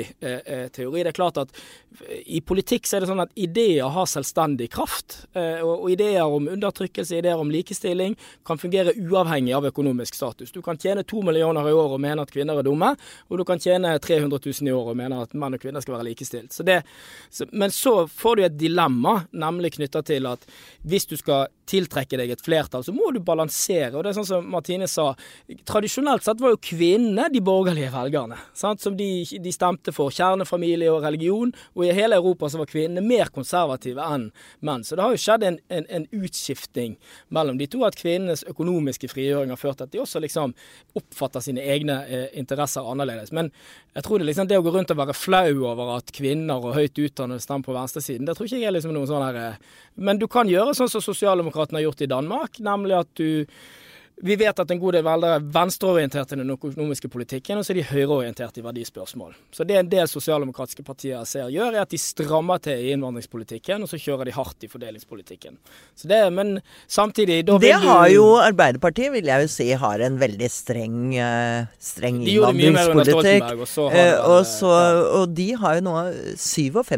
teori. 0.75 1.03
Det 1.03 1.11
er 1.11 1.17
klart 1.17 1.39
at 1.41 1.51
eh, 2.01 2.21
i 2.38 2.41
politikk 2.41 2.88
så 2.88 2.97
er 2.97 3.05
det 3.05 3.09
sånn 3.11 3.23
at 3.23 3.33
ideer 3.39 3.91
har 3.93 4.09
selvstendig 4.09 4.69
kraft. 4.73 5.17
Eh, 5.38 5.61
og, 5.65 5.88
ideer 5.91 6.25
om 6.25 6.49
undertrykkelse, 6.51 7.19
ideer 7.19 7.41
om 7.41 7.51
likestilling, 7.53 8.15
kan 8.47 8.59
fungere 8.61 8.95
uavhengig 8.97 9.55
av 9.57 9.67
økonomisk 9.71 10.17
status. 10.17 10.53
Du 10.55 10.61
kan 10.65 10.79
tjene 10.81 11.05
to 11.07 11.21
millioner 11.25 11.67
i 11.69 11.75
år 11.75 11.97
og 11.97 12.03
mene 12.03 12.25
at 12.25 12.33
kvinner 12.33 12.59
er 12.59 12.67
dumme, 12.67 12.93
og 13.29 13.41
du 13.41 13.45
kan 13.47 13.61
tjene 13.61 13.95
300 13.99 14.39
000 14.39 14.69
i 14.69 14.75
år 14.75 14.93
og 14.93 14.99
mene 14.99 15.21
at 15.25 15.35
menn 15.38 15.57
og 15.57 15.61
kvinner 15.61 15.83
skal 15.83 15.97
være 15.97 16.09
likestilt. 16.09 16.53
Så 16.55 16.65
det, 16.67 16.81
men 17.51 17.73
så 17.73 17.97
får 18.11 18.35
du 18.35 18.45
et 18.47 18.57
dilemma, 18.59 19.19
nemlig 19.35 19.75
knytta 19.77 20.03
til 20.05 20.29
at 20.29 20.45
hvis 20.85 21.07
du 21.09 21.17
skal 21.19 21.49
tiltrekke 21.69 22.17
deg 22.19 22.33
et 22.33 22.43
flertall, 22.45 22.83
så 22.85 22.93
må 22.93 23.09
du 23.13 23.19
balansere. 23.25 23.93
Og 23.95 24.03
det 24.03 24.11
er 24.11 24.17
sånn 24.19 24.27
som 24.27 24.49
Martine 24.53 24.88
sa, 24.89 25.11
tradisjonelt 25.67 26.25
sett 26.25 26.41
var 26.41 26.53
jo 26.53 26.61
kvinnene 26.61 27.27
de 27.33 27.41
borgerlige 27.45 27.91
velgerne. 27.93 28.38
Sant? 28.57 28.83
Som 28.83 28.97
de, 28.99 29.09
de, 29.25 29.53
stemte 29.55 29.93
for 29.95 30.13
kjernefamilie 30.15 30.91
og 30.91 31.04
religion. 31.06 31.54
Og 31.75 31.86
i 31.86 31.93
hele 31.95 32.17
Europa 32.19 32.49
så 32.51 32.62
var 32.62 32.69
kvinnene 32.71 33.04
mer 33.06 33.32
konservative 33.36 34.04
enn 34.04 34.30
menn. 34.65 34.86
Så 34.86 34.97
det 34.97 35.06
har 35.06 35.15
jo 35.15 35.21
skjedd 35.21 35.45
en, 35.47 35.60
en, 35.69 35.88
en 35.99 36.08
utskifting 36.15 36.97
mellom 37.36 37.60
de 37.60 37.67
to. 37.71 37.84
At 37.88 37.99
kvinnenes 37.99 38.45
økonomiske 38.49 39.10
frigjøring 39.12 39.54
har 39.54 39.62
ført 39.62 39.82
til 39.82 39.89
at 39.89 39.95
de 39.95 40.04
også 40.04 40.23
liksom 40.23 40.56
oppfatter 40.97 41.43
sine 41.45 41.63
egne 41.75 42.01
eh, 42.08 42.28
interesser 42.39 42.86
annerledes. 42.86 43.34
Men 43.36 43.51
jeg 43.95 44.08
tror 44.08 44.21
det, 44.21 44.30
liksom, 44.32 44.49
det 44.49 44.60
å 44.60 44.65
gå 44.65 44.73
rundt 44.75 44.93
og 44.95 45.01
være 45.01 45.17
flau 45.17 45.69
over 45.71 45.95
at 45.97 46.12
kvinner 46.15 46.60
og 46.60 46.75
høyt 46.78 46.99
utdannede 46.99 47.43
stemmer 47.43 47.67
på 47.67 47.75
venstresiden, 47.78 48.28
det 48.28 48.38
tror 48.38 48.49
ikke 48.49 48.62
jeg 48.62 48.71
er 48.71 48.78
liksom 48.78 48.95
noe 48.95 49.10
sånn 49.10 49.25
her 49.25 49.41
eh, 49.41 49.63
Men 49.95 50.19
du 50.19 50.28
kan 50.32 50.49
gjøre 50.49 50.75
sånn 50.75 50.91
som 50.91 51.04
sosialdemokratene 51.04 51.80
har 51.80 51.89
gjort 51.89 52.06
i 52.06 52.12
Danmark, 52.12 52.60
nemlig 52.63 52.97
at 52.99 53.12
du 53.19 53.45
vi 54.23 54.36
vet 54.39 54.60
at 54.60 54.71
en 54.71 54.80
god 54.80 54.95
del 54.95 55.04
velgere 55.04 55.38
er 55.39 55.47
venstreorienterte 55.56 56.38
i 56.38 56.39
den 56.39 56.51
økonomiske 56.54 57.10
politikken, 57.12 57.60
og 57.60 57.65
så 57.67 57.73
er 57.73 57.82
de 57.82 57.88
høyreorienterte 57.89 58.62
i 58.62 58.63
verdispørsmål. 58.63 59.34
Så 59.51 59.65
det 59.67 59.75
en 59.75 59.89
del 59.91 60.08
sosialdemokratiske 60.08 60.86
partier 60.88 61.25
ser 61.28 61.49
gjør, 61.51 61.75
er 61.75 61.84
at 61.84 61.91
de 61.91 61.99
strammer 61.99 62.62
til 62.63 62.80
i 62.80 62.93
innvandringspolitikken, 62.95 63.84
og 63.84 63.91
så 63.91 63.99
kjører 63.99 64.30
de 64.30 64.36
hardt 64.38 64.63
i 64.63 64.69
fordelingspolitikken. 64.71 65.58
Så 65.99 66.08
det, 66.08 66.21
men 66.32 66.60
samtidig 66.88 67.41
Det 67.45 67.73
har 67.84 68.08
jo 68.13 68.38
Arbeiderpartiet, 68.39 69.12
vil 69.17 69.28
jeg 69.28 69.43
jo 69.43 69.51
si, 69.51 69.67
har 69.84 70.06
en 70.08 70.19
veldig 70.21 70.49
streng, 70.51 70.97
uh, 71.19 71.67
streng 71.80 72.23
innvandringspolitikk. 72.23 73.51
Og, 73.60 73.67
så 73.67 73.89
uh, 73.91 74.32
og, 74.32 74.39
så, 74.47 74.71
og 75.19 75.36
de 75.36 75.49
har 75.60 75.82
jo 75.82 75.86
nå 75.89 75.95
57 76.39 76.95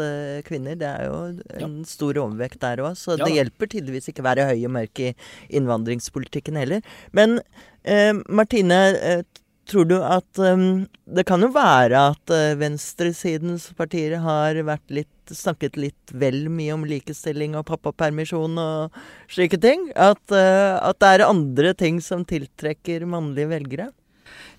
eh, 0.00 0.40
kvinner. 0.48 0.80
Det 0.80 0.88
er 0.88 1.06
jo 1.10 1.20
en 1.60 1.78
ja. 1.84 1.88
stor 1.88 2.24
overvekt 2.24 2.62
der 2.64 2.80
òg, 2.86 2.96
så 2.96 3.18
ja. 3.18 3.26
det 3.26 3.36
hjelper 3.36 3.74
tydeligvis 3.76 4.08
ikke 4.14 4.24
å 4.24 4.30
være 4.30 4.48
høy 4.48 4.64
og 4.64 4.76
mørk 4.80 5.04
i 5.04 5.12
innvandringspolitikken 5.12 5.89
innvandringspolitikken 5.90 6.56
heller. 6.56 6.82
Men 7.12 7.40
eh, 7.82 8.14
Martine, 8.28 8.98
eh, 8.98 9.22
tror 9.70 9.84
du 9.84 9.96
at 10.02 10.38
um, 10.38 10.88
Det 11.06 11.24
kan 11.28 11.42
jo 11.42 11.50
være 11.54 11.98
at 12.12 12.32
uh, 12.32 12.56
venstresidens 12.58 13.68
partier 13.78 14.16
har 14.18 14.58
litt, 14.90 15.30
snakket 15.30 15.76
litt 15.76 16.10
vel 16.10 16.48
mye 16.50 16.74
om 16.74 16.84
likestilling 16.84 17.54
og 17.58 17.68
pappapermisjon 17.68 18.58
og 18.58 18.98
slike 19.30 19.60
ting? 19.62 19.90
At, 19.94 20.22
uh, 20.34 20.78
at 20.82 20.98
det 20.98 21.12
er 21.14 21.26
andre 21.28 21.74
ting 21.74 22.00
som 22.02 22.24
tiltrekker 22.26 23.06
mannlige 23.06 23.50
velgere? 23.52 23.90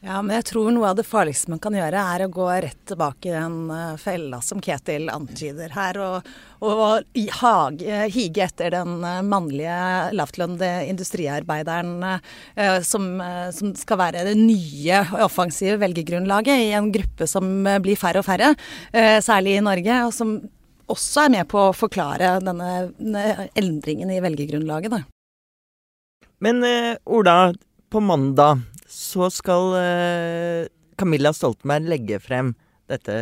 Ja, 0.02 0.18
men 0.26 0.34
jeg 0.40 0.48
tror 0.50 0.72
noe 0.74 0.90
av 0.90 0.96
det 0.98 1.06
farligste 1.06 1.52
man 1.54 1.60
kan 1.62 1.76
gjøre, 1.78 2.02
er 2.16 2.24
å 2.26 2.32
gå 2.34 2.46
rett 2.64 2.80
tilbake 2.90 3.30
i 3.30 3.36
den 3.36 3.58
uh, 3.70 3.98
fella 4.02 4.40
som 4.42 4.62
Ketil 4.64 5.12
antyder 5.14 5.76
her, 5.76 6.00
og, 6.02 6.32
og 6.66 7.20
hage, 7.38 8.00
hige 8.10 8.48
etter 8.48 8.74
den 8.74 8.96
uh, 9.06 9.20
mannlige 9.22 9.76
lavtlønnede 10.18 10.88
industriarbeideren 10.90 11.94
uh, 12.02 12.80
som, 12.86 13.06
som, 13.54 13.76
skal 13.78 14.02
være 14.02 14.26
det 14.32 14.36
nye 14.40 15.04
offensive 15.22 15.78
velgergrunnlaget 15.84 16.66
i 16.66 16.74
en 16.78 16.90
gruppe 16.94 17.30
som 17.30 17.46
blir 17.84 18.00
færre 18.00 18.24
og 18.24 18.28
færre, 18.28 18.52
særlig 19.22 19.60
i 19.60 19.64
Norge, 19.64 20.00
og 20.08 20.14
som 20.16 20.34
også 20.92 21.28
er 21.28 21.34
med 21.38 21.48
på 21.52 21.62
å 21.70 21.76
forklare 21.78 22.40
denne 22.44 23.46
endringen 23.58 24.12
i 24.12 24.20
velgergrunnlaget. 24.24 24.98
Da. 24.98 25.04
Men 26.44 26.66
Ola, 27.06 27.54
på 27.92 28.02
mandag 28.04 28.66
så 29.12 29.28
skal 29.34 29.76
eh, 29.78 30.72
Camilla 31.00 31.34
Stoltenberg 31.36 31.90
legge 31.92 32.22
frem 32.24 32.54
dette 32.92 33.16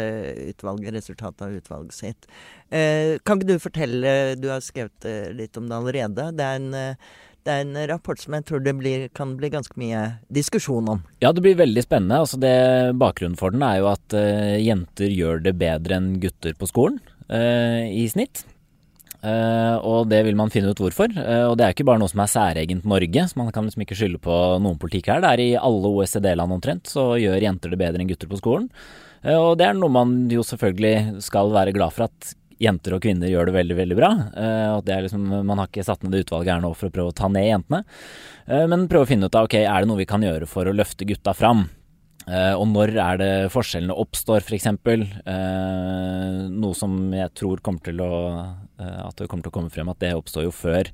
utvalget, 0.50 0.94
resultatet 0.98 1.46
av 1.46 1.56
utvalget 1.56 1.96
sitt. 1.96 2.30
Eh, 2.74 3.18
kan 3.26 3.40
ikke 3.40 3.54
du 3.54 3.62
fortelle, 3.62 4.14
du 4.40 4.50
har 4.52 4.64
skrevet 4.66 5.08
eh, 5.08 5.32
litt 5.36 5.58
om 5.60 5.70
det 5.70 5.78
allerede. 5.78 6.30
Det 6.38 6.46
er 6.46 6.60
en, 6.60 6.70
eh, 6.74 7.18
det 7.46 7.54
er 7.56 7.66
en 7.66 7.82
rapport 7.92 8.20
som 8.20 8.36
jeg 8.36 8.48
tror 8.50 8.64
det 8.66 8.76
blir, 8.80 9.08
kan 9.16 9.36
bli 9.40 9.52
ganske 9.54 9.78
mye 9.80 10.04
diskusjon 10.34 10.90
om. 10.96 11.04
Ja, 11.24 11.32
det 11.34 11.44
blir 11.46 11.60
veldig 11.60 11.86
spennende. 11.86 12.22
Altså 12.26 12.40
det, 12.42 12.56
bakgrunnen 13.00 13.40
for 13.40 13.56
den 13.56 13.66
er 13.66 13.80
jo 13.80 13.90
at 13.94 14.18
uh, 14.18 14.58
jenter 14.60 15.10
gjør 15.14 15.40
det 15.46 15.56
bedre 15.62 15.98
enn 15.98 16.12
gutter 16.22 16.58
på 16.60 16.68
skolen 16.70 17.00
uh, 17.32 17.86
i 17.88 18.04
snitt. 18.12 18.44
Uh, 19.20 19.76
og 19.84 20.08
det 20.08 20.22
vil 20.24 20.38
man 20.40 20.52
finne 20.54 20.72
ut 20.72 20.80
hvorfor. 20.80 21.12
Uh, 21.12 21.50
og 21.50 21.58
det 21.60 21.66
er 21.66 21.76
ikke 21.76 21.88
bare 21.88 22.00
noe 22.00 22.12
som 22.12 22.22
er 22.24 22.32
særegent 22.32 22.88
Norge, 22.88 23.26
så 23.28 23.40
man 23.40 23.52
kan 23.56 23.68
liksom 23.68 23.84
ikke 23.84 23.98
skylde 24.00 24.22
på 24.24 24.36
noen 24.64 24.80
politikk 24.80 25.12
her. 25.12 25.24
Det 25.24 25.32
er 25.34 25.44
i 25.44 25.50
alle 25.60 25.92
OECD-land 25.92 26.56
omtrent, 26.56 26.88
så 26.88 27.12
gjør 27.20 27.44
jenter 27.44 27.74
det 27.74 27.82
bedre 27.82 28.00
enn 28.00 28.10
gutter 28.10 28.32
på 28.32 28.40
skolen. 28.40 28.70
Uh, 29.26 29.36
og 29.36 29.54
det 29.60 29.68
er 29.68 29.80
noe 29.80 29.92
man 29.92 30.22
jo 30.32 30.46
selvfølgelig 30.48 31.24
skal 31.26 31.52
være 31.56 31.76
glad 31.76 31.96
for 31.96 32.08
at 32.08 32.36
jenter 32.60 32.96
og 32.96 33.04
kvinner 33.04 33.32
gjør 33.32 33.48
det 33.48 33.56
veldig, 33.56 33.76
veldig 33.78 33.96
bra. 33.96 34.08
er 34.36 35.04
liksom, 35.06 35.30
Man 35.48 35.62
har 35.62 35.70
ikke 35.70 35.86
satt 35.88 36.02
ned 36.04 36.12
det 36.12 36.26
utvalget 36.26 36.58
her 36.58 36.64
nå 36.64 36.74
for 36.76 36.90
å 36.90 36.92
prøve 36.92 37.14
å 37.14 37.16
ta 37.16 37.30
ned 37.32 37.46
jentene, 37.48 37.86
men 38.68 38.84
prøve 38.92 39.08
å 39.08 39.08
finne 39.08 39.30
ut 39.32 39.38
av 39.40 39.48
ok, 39.48 39.56
er 39.62 39.80
det 39.80 39.88
noe 39.88 40.02
vi 40.02 40.08
kan 40.10 40.26
gjøre 40.28 40.44
for 40.44 40.68
å 40.68 40.74
løfte 40.76 41.08
gutta 41.08 41.32
fram. 41.32 41.70
Uh, 42.30 42.54
og 42.60 42.68
når 42.70 42.94
er 43.02 43.18
det 43.18 43.32
forskjellene 43.54 43.96
oppstår, 43.98 44.44
f.eks. 44.46 44.68
Uh, 44.70 46.46
noe 46.54 46.76
som 46.78 47.00
jeg 47.16 47.34
tror 47.34 47.64
kommer 47.66 47.82
til 47.88 48.04
å 48.06 48.12
uh, 48.38 49.00
At 49.08 49.18
det 49.18 49.30
kommer 49.32 49.48
til 49.48 49.54
å 49.54 49.56
komme 49.56 49.74
frem 49.74 49.90
at 49.90 50.02
det 50.04 50.14
oppstår 50.18 50.46
jo 50.46 50.54
før 50.54 50.92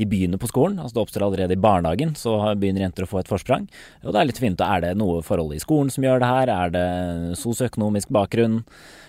de 0.00 0.08
begynner 0.08 0.40
på 0.40 0.50
skolen. 0.50 0.78
altså 0.78 0.96
Det 0.96 1.04
oppstår 1.04 1.26
allerede 1.26 1.56
i 1.56 1.60
barnehagen, 1.60 2.14
så 2.18 2.36
begynner 2.58 2.86
jenter 2.86 3.06
å 3.06 3.10
få 3.10 3.20
et 3.22 3.30
forsprang. 3.30 3.68
Og 4.02 4.12
det 4.12 4.20
er 4.20 4.30
litt 4.30 4.42
fint, 4.42 4.60
er 4.60 4.84
det 4.84 4.96
noe 4.98 5.22
forhold 5.22 5.54
i 5.54 5.62
skolen 5.62 5.92
som 5.92 6.04
gjør 6.06 6.22
det 6.22 6.32
her? 6.32 6.54
Er 6.54 6.74
det 6.74 6.88
sosioøkonomisk 7.40 8.12
bakgrunn? 8.14 8.62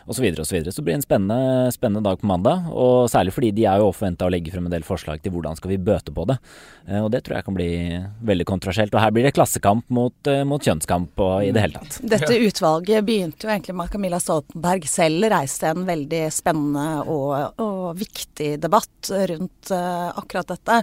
osv. 0.06 0.26
osv. 0.26 0.44
Så, 0.46 0.56
videre. 0.56 0.72
så 0.72 0.82
det 0.82 0.94
en 0.94 1.02
spennende, 1.02 1.72
spennende, 1.72 2.10
dag 2.10 2.20
på 2.20 2.28
mandag. 2.28 2.70
Og 2.72 3.10
særlig 3.10 3.34
fordi 3.34 3.52
de 3.56 3.66
er 3.70 3.82
jo 3.82 3.92
forventa 3.96 4.28
å 4.28 4.32
legge 4.34 4.54
frem 4.54 4.68
en 4.68 4.74
del 4.74 4.86
forslag 4.86 5.22
til 5.24 5.34
hvordan 5.34 5.58
skal 5.58 5.74
vi 5.74 5.82
bøte 5.82 6.14
på 6.16 6.28
det. 6.30 6.38
Eh, 6.88 7.02
og 7.02 7.10
det 7.14 7.24
tror 7.26 7.40
jeg 7.40 7.48
kan 7.48 7.58
bli 7.58 7.70
veldig 8.30 8.48
kontroversielt. 8.50 8.94
Og 8.96 9.02
her 9.02 9.14
blir 9.16 9.28
det 9.28 9.34
klassekamp 9.36 9.90
mot, 9.94 10.16
eh, 10.30 10.44
mot 10.48 10.62
kjønnskamp 10.62 11.24
og 11.26 11.48
i 11.48 11.54
det 11.56 11.66
hele 11.66 11.82
tatt. 11.82 12.00
Dette 12.16 12.40
utvalget 12.46 13.08
begynte 13.08 13.48
jo 13.48 13.54
egentlig 13.54 13.78
med 13.78 13.90
at 13.90 13.96
Camilla 13.96 14.22
Stoltenberg 14.22 14.90
selv 14.90 15.30
reiste 15.34 15.72
en 15.72 15.86
veldig 15.88 16.24
spennende 16.34 16.88
og, 17.12 17.62
og 17.62 17.98
viktig 18.00 18.56
debatt 18.62 19.12
rundt 19.32 19.72
uh, 19.74 20.12
akkurat 20.18 20.50
dette. 20.50 20.75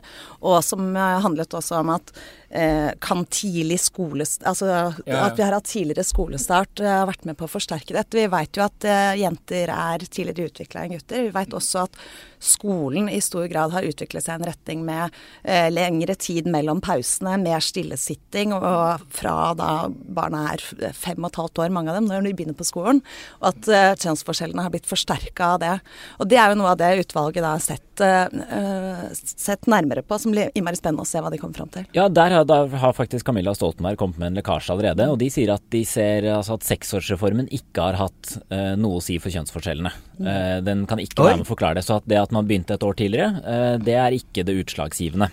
Og 0.42 0.60
som 0.64 0.94
handlet 0.96 1.58
også 1.58 1.80
om 1.82 1.92
at 1.96 2.14
Eh, 2.54 2.90
kan 3.00 3.24
tidlig 3.32 3.78
skolestart 3.80 4.48
Altså 4.50 4.66
ja, 5.06 5.22
at 5.24 5.38
vi 5.38 5.42
har 5.42 5.54
hatt 5.56 5.70
tidligere 5.70 6.04
skolestart, 6.04 6.82
har 6.84 7.06
vært 7.08 7.24
med 7.24 7.38
på 7.40 7.46
å 7.46 7.52
forsterke 7.54 7.94
dette. 7.96 8.18
Vi 8.18 8.26
vet 8.28 8.58
jo 8.58 8.64
at 8.66 8.84
eh, 8.84 9.14
jenter 9.22 9.72
er 9.72 10.04
tidligere 10.04 10.50
utvikla 10.50 10.82
enn 10.84 10.98
gutter. 10.98 11.22
Vi 11.24 11.32
vet 11.32 11.56
også 11.56 11.86
at 11.86 11.96
skolen 12.42 13.08
i 13.08 13.20
stor 13.22 13.46
grad 13.50 13.72
har 13.74 13.86
utviklet 13.86 14.24
seg 14.24 14.34
i 14.34 14.40
en 14.40 14.48
retning 14.48 14.82
med 14.86 15.14
eh, 15.44 15.68
lengre 15.72 16.16
tid 16.18 16.48
mellom 16.50 16.82
pausene, 16.84 17.36
mer 17.42 17.62
stillesitting, 17.62 18.54
og 18.56 19.06
fra 19.14 19.52
da 19.58 19.70
barna 19.88 20.48
er 20.52 20.64
fem 20.96 21.22
og 21.22 21.30
et 21.30 21.40
halvt 21.40 21.62
år, 21.64 21.74
mange 21.74 21.92
av 21.92 22.00
dem, 22.00 22.10
når 22.10 22.26
de 22.26 22.34
begynner 22.36 22.58
på 22.58 22.66
skolen. 22.66 23.02
Og 23.40 23.52
at 23.52 23.70
eh, 23.70 23.92
kjønnsforskjellene 24.02 24.66
har 24.66 24.74
blitt 24.74 24.90
forsterka 24.90 25.54
av 25.54 25.62
det. 25.62 25.74
Og 26.18 26.30
det 26.30 26.40
er 26.40 26.52
jo 26.52 26.60
noe 26.60 26.74
av 26.74 26.80
det 26.82 26.90
utvalget 27.04 27.44
da 27.44 27.54
har 27.54 27.62
sett, 27.62 28.02
eh, 28.02 29.06
sett 29.14 29.70
nærmere 29.70 30.04
på, 30.06 30.18
som 30.18 30.34
blir 30.34 30.50
innmari 30.58 30.80
spennende 30.80 31.06
å 31.06 31.08
se 31.08 31.22
hva 31.22 31.30
de 31.32 31.40
kommer 31.40 31.62
fram 31.62 31.72
til. 31.72 31.86
Ja, 31.96 32.08
der 32.10 32.38
har, 32.38 32.48
der 32.48 32.74
har 32.82 32.96
faktisk 32.96 33.28
Camilla 33.28 33.54
Stoltenberg 33.56 34.00
kommet 34.00 34.18
med 34.18 34.32
en 34.32 34.40
lekkasje 34.40 34.74
allerede, 34.74 35.08
og 35.12 35.20
de 35.22 35.30
sier 35.32 35.54
at 35.54 35.64
de 35.72 35.84
ser 35.88 36.26
altså 36.32 36.58
at 36.58 36.66
seksårsreformen 36.66 37.50
ikke 37.54 37.90
har 37.90 38.00
hatt 38.00 38.36
uh, 38.52 38.74
noe 38.80 38.98
å 38.98 39.04
si 39.04 39.18
for 39.22 39.32
kjønnsforskjellene. 39.34 39.92
Uh, 40.22 40.58
den 40.64 40.84
kan 40.90 41.00
ikke 41.02 41.24
være 41.24 41.40
med 41.40 41.46
å 41.46 41.50
forklare 41.52 41.78
det. 41.78 41.86
Så 41.86 41.98
at 42.00 42.08
det 42.08 42.18
at 42.20 42.31
man 42.34 42.48
begynte 42.48 42.76
et 42.76 42.86
år 42.86 42.98
tidligere, 42.98 43.42
uh, 43.44 43.76
det 43.82 43.96
er 43.98 44.18
ikke 44.18 44.46
det 44.48 44.58
utslagsgivende 44.64 45.30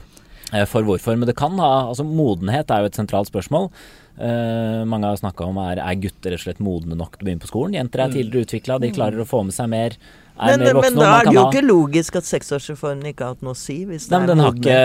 for 0.65 0.81
hvorfor. 0.81 1.13
Men 1.13 1.29
det 1.29 1.35
kan 1.37 1.59
ha 1.61 1.89
Altså, 1.91 2.01
modenhet 2.01 2.71
er 2.73 2.81
jo 2.81 2.89
et 2.89 2.95
sentralt 2.97 3.29
spørsmål. 3.29 3.67
Uh, 4.17 4.81
mange 4.89 5.07
har 5.07 5.19
snakka 5.19 5.45
om 5.45 5.59
er, 5.61 5.79
er 5.79 5.99
gutter 6.01 6.33
rett 6.33 6.41
og 6.41 6.47
slett 6.47 6.63
modne 6.63 6.97
nok 6.97 7.13
til 7.15 7.23
å 7.23 7.27
begynne 7.27 7.43
på 7.43 7.51
skolen. 7.51 7.77
Jenter 7.77 8.01
er 8.01 8.09
mm. 8.09 8.15
tidligere 8.17 8.47
utvikla, 8.47 8.79
de 8.81 8.89
klarer 8.95 9.21
å 9.21 9.29
få 9.29 9.43
med 9.47 9.55
seg 9.55 9.69
mer 9.71 9.95
men, 10.39 10.61
men, 10.63 10.95
da 10.95 11.07
er 11.17 11.27
det 11.27 11.33
jo 11.35 11.41
ikke 11.49 11.63
logisk 11.65 12.15
at 12.19 12.27
seksårsreformen 12.27 13.09
ikke 13.11 13.25
har 13.25 13.33
hatt 13.35 13.43
noe 13.43 13.57
å 13.57 13.59
si. 13.59 13.81
Hvis 13.87 14.07
Nei, 14.11 14.21
den, 14.29 14.39
har 14.39 14.55
ikke, 14.55 14.77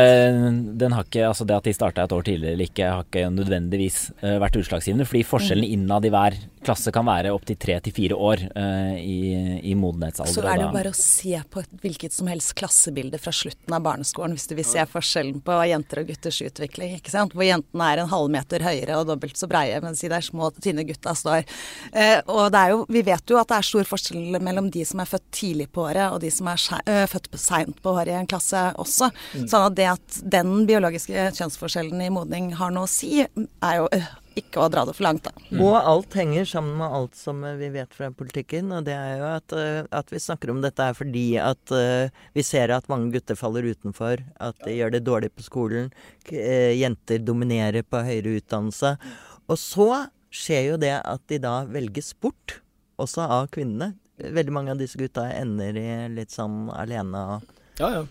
den 0.82 0.96
har 0.96 1.06
ikke 1.06 1.28
Altså 1.28 1.46
det 1.46 1.54
at 1.54 1.68
de 1.68 1.74
starta 1.76 2.06
et 2.08 2.14
år 2.16 2.26
tidligere 2.26 2.56
eller 2.56 2.70
ikke, 2.70 2.88
har 2.90 3.06
ikke 3.06 3.28
nødvendigvis 3.36 3.98
uh, 4.24 4.34
vært 4.42 4.58
utslagsgivende. 4.58 5.06
Fordi 5.06 5.22
forskjellene 5.30 5.68
mm. 5.70 5.76
innad 5.76 6.08
i 6.08 6.12
hver 6.14 6.38
klasse 6.64 6.92
kan 6.94 7.06
være 7.06 7.32
opptil 7.34 7.58
tre 7.60 7.76
til 7.84 7.94
fire 7.94 8.16
år 8.16 8.42
uh, 8.56 8.94
i, 8.98 9.60
i 9.62 9.74
modenhetsalder. 9.78 10.32
Så 10.32 10.44
er 10.44 10.60
det 10.60 10.66
jo 10.66 10.72
bare 10.74 10.92
å 10.92 10.98
se 10.98 11.40
på 11.50 11.62
et 11.62 11.74
hvilket 11.84 12.16
som 12.16 12.28
helst 12.30 12.54
klassebilde 12.58 13.20
fra 13.22 13.32
slutten 13.34 13.76
av 13.76 13.84
barneskolen 13.84 14.36
hvis 14.36 14.48
du 14.50 14.56
vil 14.58 14.66
se 14.68 14.84
forskjellen 14.90 15.42
på 15.44 15.58
jenter 15.70 16.02
og 16.02 16.10
gutters 16.12 16.40
utvikling. 16.44 16.96
ikke 16.98 17.12
sant? 17.12 17.36
Hvor 17.36 17.46
jentene 17.46 17.90
er 17.92 18.02
en 18.02 18.12
halvmeter 18.12 18.64
høyere 18.64 18.98
og 19.00 19.08
dobbelt 19.10 19.38
så 19.40 19.48
breie, 19.50 19.80
mens 19.84 20.02
de 20.04 20.10
der 20.12 20.24
små, 20.24 20.50
tynne 20.64 20.86
gutta 20.88 21.14
står. 21.18 21.44
Uh, 21.94 22.18
og 22.32 22.42
det 22.54 22.64
er 22.64 22.74
jo, 22.74 22.82
vi 22.96 23.04
vet 23.06 23.34
jo 23.34 23.40
at 23.40 23.52
det 23.52 23.60
er 23.60 23.70
stor 23.70 23.90
forskjell 23.92 24.40
mellom 24.40 24.72
de 24.74 24.84
som 24.88 25.04
er 25.04 25.10
født 25.10 25.28
tidlig 25.34 25.68
på 25.74 25.86
året, 25.86 26.08
og 26.10 26.20
de 26.24 26.32
som 26.34 26.50
er 26.52 26.60
uh, 26.88 27.04
født 27.10 27.30
seint 27.40 27.80
på 27.84 27.94
året 27.94 28.14
i 28.14 28.18
en 28.18 28.30
klasse 28.30 28.66
også. 28.80 29.10
Mm. 29.34 29.46
Sånn 29.50 29.68
at 29.68 29.78
det 29.78 29.88
at 29.94 30.20
den 30.34 30.56
biologiske 30.68 31.30
kjønnsforskjellen 31.38 32.04
i 32.04 32.12
modning 32.14 32.52
har 32.58 32.72
noe 32.74 32.88
å 32.88 32.90
si, 32.90 33.24
er 33.24 33.80
jo 33.80 33.88
ikke 34.38 34.64
å 34.64 34.70
dra 34.72 34.82
det 34.86 34.94
for 34.96 35.06
langt, 35.06 35.26
da. 35.26 35.32
Mm. 35.50 35.60
Og 35.62 35.74
alt 35.78 36.16
henger 36.18 36.48
sammen 36.48 36.78
med 36.80 36.96
alt 36.96 37.18
som 37.18 37.42
vi 37.58 37.68
vet 37.74 37.94
fra 37.94 38.10
politikken. 38.14 38.72
Og 38.74 38.86
det 38.86 38.96
er 38.96 39.20
jo 39.20 39.28
at, 39.28 39.54
at 39.94 40.10
vi 40.10 40.22
snakker 40.22 40.50
om 40.50 40.62
dette 40.64 40.82
er 40.82 40.96
fordi 40.98 41.26
at 41.42 41.74
uh, 41.74 42.10
vi 42.34 42.44
ser 42.46 42.72
at 42.74 42.90
mange 42.90 43.12
gutter 43.14 43.38
faller 43.38 43.66
utenfor. 43.70 44.24
At 44.42 44.58
de 44.66 44.74
gjør 44.78 44.96
det 44.96 45.04
dårlig 45.06 45.30
på 45.34 45.46
skolen. 45.46 45.92
Jenter 46.30 47.22
dominerer 47.22 47.86
på 47.86 48.02
høyere 48.02 48.38
utdannelse. 48.40 48.96
Og 49.46 49.60
så 49.60 49.88
skjer 50.34 50.70
jo 50.72 50.80
det 50.82 50.96
at 50.98 51.22
de 51.30 51.38
da 51.42 51.60
velges 51.70 52.10
bort, 52.18 52.58
også 53.00 53.26
av 53.26 53.48
kvinnene. 53.54 53.94
Veldig 54.18 54.54
mange 54.54 54.74
av 54.74 54.78
disse 54.78 54.98
gutta 54.98 55.26
ender 55.34 55.78
i 55.78 55.88
litt 56.14 56.34
sånn 56.34 56.68
alene 56.74 57.22
og 57.34 57.54
Ja, 57.80 57.88
ja. 57.90 58.02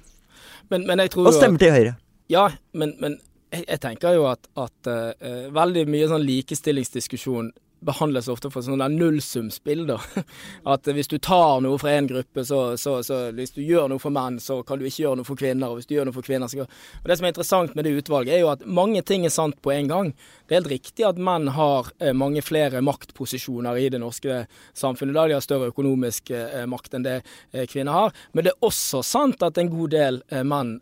Men, 0.67 0.83
men 0.87 0.99
jeg 0.99 1.13
tror 1.13 1.29
Og 1.29 1.35
stemmer 1.35 1.61
til 1.61 1.71
Høyre. 1.71 1.93
Ja, 2.31 2.49
men, 2.75 2.91
men 2.99 3.15
jeg, 3.53 3.65
jeg, 3.67 3.81
tenker 3.83 4.17
jo 4.17 4.25
at, 4.31 4.49
at 4.57 4.89
uh, 4.89 5.51
veldig 5.53 5.85
mye 5.91 6.09
sånn 6.11 6.25
likestillingsdiskusjon 6.25 7.53
behandles 7.83 8.29
ofte 8.31 8.49
for 8.51 8.65
sånn 8.65 8.83
nullsumspill. 8.95 9.85
da. 9.89 9.99
At 10.73 10.87
hvis 10.95 11.09
du 11.11 11.17
tar 11.19 11.61
noe 11.63 11.79
fra 11.81 11.95
én 11.97 12.07
gruppe, 12.09 12.45
så, 12.47 12.77
så, 12.79 12.97
så, 13.03 13.19
Hvis 13.35 13.55
du 13.57 13.61
gjør 13.63 13.89
noe 13.91 14.01
for 14.01 14.13
menn, 14.13 14.39
så 14.39 14.61
kan 14.63 14.79
du 14.79 14.87
ikke 14.87 15.03
gjøre 15.03 15.19
noe 15.21 15.27
for 15.27 15.39
kvinner. 15.39 15.71
Og 15.71 15.81
hvis 15.81 15.89
du 15.89 15.95
gjør 15.97 16.09
noe 16.09 16.15
for 16.15 16.25
kvinner, 16.25 16.47
så 16.47 16.63
Og 16.63 17.09
Det 17.09 17.17
som 17.19 17.27
er 17.27 17.33
interessant 17.33 17.75
med 17.75 17.85
det 17.85 17.95
utvalget, 17.99 18.37
er 18.37 18.43
jo 18.45 18.53
at 18.53 18.65
mange 18.65 19.03
ting 19.03 19.25
er 19.25 19.33
sant 19.33 19.59
på 19.61 19.73
en 19.75 19.91
gang. 19.91 20.13
Det 20.53 20.57
er 20.59 20.61
helt 20.67 20.71
riktig 20.83 21.05
at 21.07 21.17
menn 21.17 21.47
har 21.55 21.87
eh, 21.97 22.11
mange 22.13 22.43
flere 22.45 22.77
maktposisjoner 22.85 23.77
i 23.81 23.87
det 23.89 23.97
norske 23.97 24.43
samfunnet. 24.77 25.15
Da 25.17 25.23
de 25.25 25.33
har 25.33 25.41
større 25.41 25.71
økonomisk 25.71 26.29
eh, 26.29 26.67
makt 26.69 26.93
enn 26.93 27.05
det 27.07 27.15
eh, 27.23 27.63
kvinner 27.65 27.95
har. 27.97 28.11
Men 28.37 28.45
det 28.45 28.51
er 28.51 28.67
også 28.67 29.01
sant 29.01 29.41
at 29.41 29.57
en 29.57 29.71
god 29.71 29.89
del 29.95 30.19
menn 30.45 30.75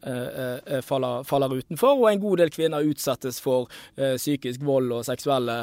faller, 0.84 1.24
faller 1.28 1.54
utenfor, 1.56 2.02
og 2.02 2.10
en 2.10 2.20
god 2.20 2.42
del 2.42 2.52
kvinner 2.52 2.84
utsettes 2.88 3.40
for 3.44 3.70
psykisk 3.96 4.64
vold 4.66 4.92
og 4.98 5.06
seksuelle 5.08 5.56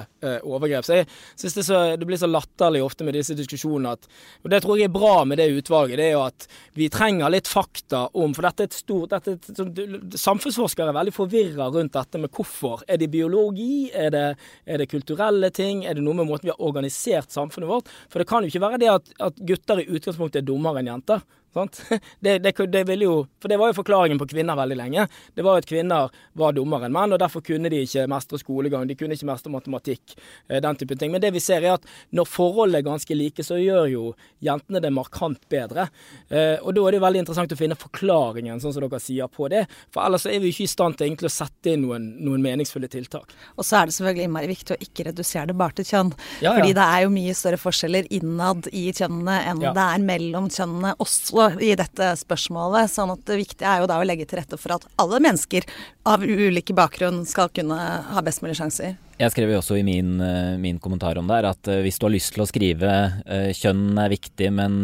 overgrep. 0.47 0.87
Så 0.87 0.99
jeg 0.99 1.09
syns 1.41 1.57
det, 1.59 1.67
det, 2.01 2.09
blir 2.09 2.21
så 2.21 2.29
latterlig 2.31 2.83
ofte 2.85 3.05
med 3.05 3.17
disse 3.17 3.37
diskusjonene 3.37 3.93
at 3.97 4.09
Og 4.45 4.51
det 4.53 4.63
tror 4.65 4.81
jeg 4.81 4.89
er 4.89 4.95
bra 4.95 5.25
med 5.29 5.41
det 5.41 5.51
utvalget, 5.53 6.01
det 6.01 6.09
er 6.09 6.17
jo 6.17 6.25
at 6.25 6.49
vi 6.79 6.89
trenger 6.93 7.33
litt 7.33 7.51
fakta 7.51 8.07
om 8.17 8.35
For 8.37 8.49
dette 8.49 8.65
er 8.65 8.71
et 8.71 8.79
stort 8.79 9.13
dette 9.13 9.37
er 9.37 9.39
et, 9.39 10.19
Samfunnsforskere 10.19 10.93
er 10.93 10.99
veldig 11.01 11.17
forvirra 11.17 11.69
rundt 11.75 11.97
dette 11.97 12.23
med 12.23 12.33
hvorfor. 12.33 12.85
Er 12.89 13.01
det 13.01 13.11
biologi? 13.13 13.89
Er 13.99 14.13
det, 14.15 14.25
er 14.67 14.81
det, 14.81 14.89
kulturelle 14.93 15.51
ting? 15.55 15.85
Er 15.85 15.99
det 15.99 16.05
noe 16.05 16.17
med 16.19 16.29
måten 16.29 16.49
vi 16.49 16.55
har 16.55 16.63
organisert 16.65 17.35
samfunnet 17.35 17.71
vårt? 17.71 17.91
For 18.09 18.23
det 18.23 18.29
kan 18.31 18.45
jo 18.45 18.53
ikke 18.53 18.65
være 18.65 18.81
det 18.83 18.93
at, 18.93 19.11
at 19.31 19.43
gutter 19.51 19.83
i 19.83 19.89
utgangspunktet 19.91 20.43
er 20.43 20.49
dummere 20.49 20.83
enn 20.83 20.93
jenter. 20.93 21.25
Det, 22.21 22.39
det, 22.43 22.53
det, 22.73 22.83
ville 22.89 23.07
jo, 23.07 23.15
for 23.41 23.51
det 23.51 23.59
var 23.61 23.71
jo 23.71 23.77
forklaringen 23.79 24.19
på 24.19 24.27
kvinner 24.31 24.57
veldig 24.59 24.77
lenge. 24.79 25.05
Det 25.35 25.45
var 25.47 25.61
at 25.61 25.67
kvinner 25.69 26.13
var 26.39 26.55
dummere 26.57 26.89
enn 26.89 26.95
menn, 26.95 27.15
og 27.15 27.21
derfor 27.21 27.43
kunne 27.45 27.71
de 27.71 27.83
ikke 27.85 28.07
mestre 28.11 28.41
skolegang. 28.41 28.87
De 28.89 28.97
kunne 28.99 29.15
ikke 29.15 29.29
mestre 29.29 29.53
matematikk, 29.53 30.17
eh, 30.49 30.61
den 30.65 30.79
type 30.79 30.97
ting. 30.99 31.13
Men 31.15 31.23
det 31.23 31.31
vi 31.35 31.43
ser 31.43 31.63
er 31.63 31.77
at 31.77 31.87
når 32.15 32.29
forholdene 32.29 32.83
er 32.83 32.87
ganske 32.89 33.17
like, 33.17 33.45
så 33.47 33.59
gjør 33.61 33.87
jo 33.93 34.05
jentene 34.45 34.83
det 34.83 34.93
markant 34.95 35.41
bedre. 35.51 35.89
Eh, 36.29 36.59
og 36.59 36.75
da 36.75 36.85
er 36.87 36.97
det 36.97 37.01
jo 37.01 37.07
veldig 37.07 37.23
interessant 37.25 37.55
å 37.55 37.61
finne 37.61 37.79
forklaringen, 37.79 38.61
sånn 38.63 38.75
som 38.75 38.85
dere 38.85 39.03
sier, 39.03 39.31
på 39.31 39.49
det. 39.53 39.65
For 39.95 40.05
ellers 40.05 40.27
er 40.29 40.43
vi 40.43 40.53
ikke 40.53 40.67
i 40.67 40.73
stand 40.75 40.99
til 40.99 41.09
egentlig 41.09 41.31
å 41.31 41.37
sette 41.39 41.75
inn 41.75 41.87
noen, 41.87 42.11
noen 42.25 42.45
meningsfulle 42.45 42.91
tiltak. 42.91 43.35
Og 43.57 43.67
så 43.67 43.81
er 43.81 43.89
det 43.89 43.97
selvfølgelig 43.97 44.29
innmari 44.29 44.51
viktig 44.53 44.77
å 44.77 44.83
ikke 44.89 45.09
redusere 45.11 45.51
det 45.51 45.59
bare 45.59 45.79
til 45.79 45.89
kjønn. 45.89 46.13
Ja, 46.41 46.51
ja. 46.51 46.57
Fordi 46.59 46.75
det 46.79 46.87
er 46.87 47.05
jo 47.05 47.15
mye 47.15 47.37
større 47.39 47.61
forskjeller 47.61 48.11
innad 48.19 48.71
i 48.73 48.89
kjønnene 48.93 49.39
enn 49.51 49.65
ja. 49.65 49.75
det 49.77 49.87
er 49.95 50.07
mellom 50.09 50.49
kjønnene 50.53 50.95
også 51.03 51.48
i 51.61 51.75
dette 51.79 52.13
spørsmålet. 52.21 52.91
sånn 52.93 53.13
at 53.15 53.25
det 53.29 53.41
viktige 53.41 53.69
er 53.69 53.83
jo 53.83 53.91
da 53.91 53.99
å 54.01 54.07
legge 54.07 54.27
til 54.29 54.41
rette 54.41 54.59
for 54.61 54.77
at 54.77 54.87
alle 55.01 55.21
mennesker 55.25 55.67
av 56.09 56.25
ulike 56.25 56.75
bakgrunn 56.77 57.25
skal 57.29 57.53
kunne 57.55 57.77
ha 57.77 58.25
best 58.25 58.43
mulig 58.45 58.59
sjanser. 58.59 58.97
Jeg 59.19 59.33
skrev 59.35 59.51
jo 59.51 59.59
også 59.59 59.75
i 59.81 59.83
min, 59.83 60.21
eh, 60.23 60.55
min, 60.63 60.77
kommentar 60.79 61.19
om 61.19 61.27
det 61.27 61.41
at 61.49 61.69
eh, 61.69 61.81
hvis 61.83 61.99
du 61.99 62.07
har 62.07 62.13
lyst 62.15 62.37
til 62.37 62.45
å 62.45 62.47
skrive 62.47 62.93
uh, 63.27 63.51
'kjønn 63.51 63.99
er 63.99 64.13
viktig, 64.13 64.51
men 64.55 64.79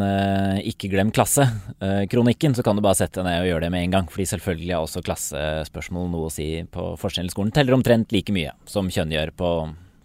ikke 0.66 0.90
glem 0.90 1.12
klasse'-kronikken, 1.14 2.56
så 2.56 2.64
kan 2.66 2.74
du 2.74 2.82
bare 2.82 2.98
sette 2.98 3.20
deg 3.20 3.28
ned 3.28 3.44
og 3.44 3.48
gjøre 3.52 3.66
det 3.66 3.70
med 3.70 3.84
en 3.86 3.94
gang. 3.94 4.10
Fordi 4.10 4.26
selvfølgelig 4.32 4.74
har 4.74 4.88
også 4.88 5.04
klassespørsmål 5.06 6.10
noe 6.10 6.26
å 6.26 6.34
si 6.34 6.48
på 6.66 6.90
forskjellen 6.98 7.30
i 7.30 7.34
skolen. 7.36 7.54
Teller 7.54 7.78
omtrent 7.78 8.10
like 8.10 8.34
mye 8.34 8.56
som 8.66 8.90
kjønn 8.90 9.14
gjør 9.14 9.34
på 9.38 9.50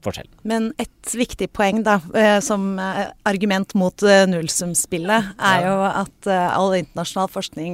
forskjell. 0.05 0.27
Men 0.47 0.69
et 0.81 1.11
viktig 1.15 1.47
poeng 1.55 1.83
da, 1.85 1.95
eh, 2.15 2.39
som 2.43 2.79
eh, 2.79 3.07
argument 3.29 3.73
mot 3.79 4.03
eh, 4.03 4.25
nullsumspillet, 4.29 5.23
er 5.35 5.65
jo 5.65 5.83
at 5.87 6.27
all 6.29 6.73
internasjonal 6.77 7.29
forskning, 7.31 7.73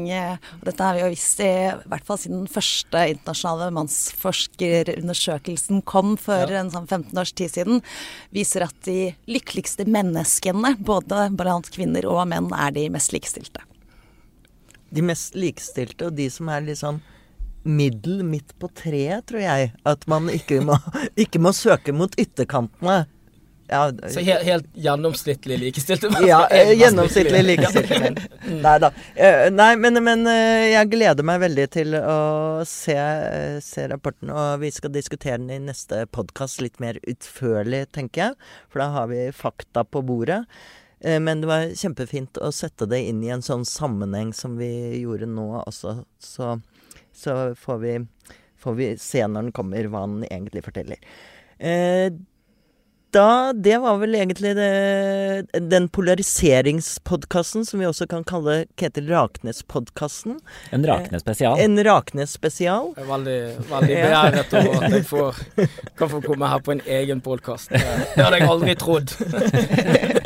og 0.59 0.65
dette 0.67 0.83
har 0.83 0.93
vi 0.97 1.01
jo 1.03 1.13
visst 1.13 1.39
i, 1.43 1.51
i 1.69 1.89
hvert 1.91 2.07
fall 2.07 2.19
siden 2.21 2.39
den 2.43 2.51
første 2.51 2.97
internasjonale 3.13 3.67
mannsforskerundersøkelsen 3.75 5.77
kom 5.87 6.09
for 6.21 6.43
ja. 6.49 6.55
en 6.61 6.71
sånn 6.73 6.87
15 6.87 7.21
års 7.21 7.33
tid 7.37 7.49
siden, 7.53 7.75
viser 8.35 8.61
at 8.67 8.77
de 8.87 8.99
lykkeligste 9.29 9.83
menneskene, 9.89 10.69
både 10.85 11.17
blant 11.37 11.67
kvinner 11.73 12.03
og 12.09 12.27
menn, 12.31 12.47
er 12.55 12.71
de 12.75 12.83
mest 12.93 13.09
likestilte. 13.15 13.61
De 14.95 15.01
mest 15.03 15.35
likestilte, 15.35 16.05
og 16.07 16.13
de 16.17 16.27
som 16.31 16.49
er 16.53 16.61
litt 16.65 16.79
sånn 16.79 16.99
middel 17.65 18.23
midt 18.23 18.53
på 18.61 18.69
treet, 18.77 19.25
tror 19.29 19.41
jeg. 19.41 19.73
At 19.87 20.05
man 20.11 20.29
ikke 20.33 20.61
må, 20.65 20.77
ikke 21.25 21.41
må 21.41 21.53
søke 21.55 21.95
mot 21.95 22.15
ytterkantene. 22.21 23.03
Ja, 23.67 23.89
så 24.13 24.19
helt, 24.19 24.43
helt 24.45 24.65
gjennomsnittlig 24.77 25.55
likestilte 25.57 26.11
Ja, 26.21 26.43
gjennomsnittlig 26.53 27.39
likestilte 27.47 28.13
Nei 28.65 28.73
da. 28.77 28.91
Eh, 29.15 29.47
nei, 29.49 29.71
men, 29.81 29.97
men, 30.05 30.21
eh, 30.29 30.67
jeg 30.75 30.91
gleder 30.91 31.25
meg 31.25 31.41
veldig 31.41 31.65
til 31.73 31.97
å 31.97 32.19
se, 32.69 32.97
se, 33.65 33.87
rapporten. 33.89 34.29
Og 34.29 34.61
vi 34.61 34.69
skal 34.75 34.93
diskutere 34.93 35.39
den 35.41 35.49
i 35.49 35.57
neste 35.71 36.03
podkast 36.13 36.61
litt 36.61 36.77
mer 36.83 37.01
utførlig, 37.09 37.87
tenker 37.97 38.27
jeg. 38.27 38.49
For 38.69 38.85
da 38.85 38.91
har 38.99 39.09
vi 39.09 39.25
fakta 39.33 39.81
på 39.89 40.05
bordet. 40.05 40.43
Eh, 41.01 41.17
men 41.17 41.41
det 41.41 41.49
var 41.49 41.73
kjempefint 41.73 42.37
å 42.37 42.53
sette 42.53 42.85
det 42.91 43.01
inn 43.09 43.25
i 43.25 43.33
en 43.33 43.45
sånn 43.45 43.65
sammenheng 43.65 44.29
som 44.33 44.59
vi 44.61 44.69
gjorde 45.01 45.29
nå 45.31 45.49
også. 45.65 46.03
Så 46.21 46.59
så 47.15 47.55
får 47.59 47.81
vi, 47.81 47.97
får 48.59 48.77
vi 48.79 48.93
se 49.01 49.25
når 49.27 49.49
den 49.49 49.55
kommer, 49.55 49.91
hva 49.91 50.05
den 50.07 50.25
egentlig 50.27 50.65
forteller. 50.65 51.01
Eh, 51.57 52.11
da, 53.15 53.53
det 53.53 53.77
var 53.77 53.97
vel 54.01 54.15
egentlig 54.15 54.51
det, 54.57 55.45
den 55.71 55.87
polariseringspodkasten 55.87 57.63
som 57.65 57.79
vi 57.79 57.87
også 57.87 58.09
kan 58.11 58.25
kalle 58.27 58.65
Ketil 58.75 59.07
Raknes-podkasten. 59.07 60.41
En 60.75 60.83
Raknes-spesial. 60.87 61.55
En 61.63 61.79
Raknes-spesial. 61.87 62.91
Veldig, 62.97 63.37
veldig 63.69 63.95
beæret 64.03 64.57
over 64.59 64.83
at 64.83 64.97
jeg 64.97 65.07
får, 65.07 65.41
kan 65.95 66.11
få 66.11 66.21
komme 66.27 66.51
her 66.51 66.59
på 66.65 66.75
en 66.75 66.83
egen 66.97 67.23
podkast. 67.23 67.71
Det 67.71 68.19
hadde 68.19 68.41
jeg 68.41 68.51
aldri 68.51 68.75
trodd. 68.83 69.15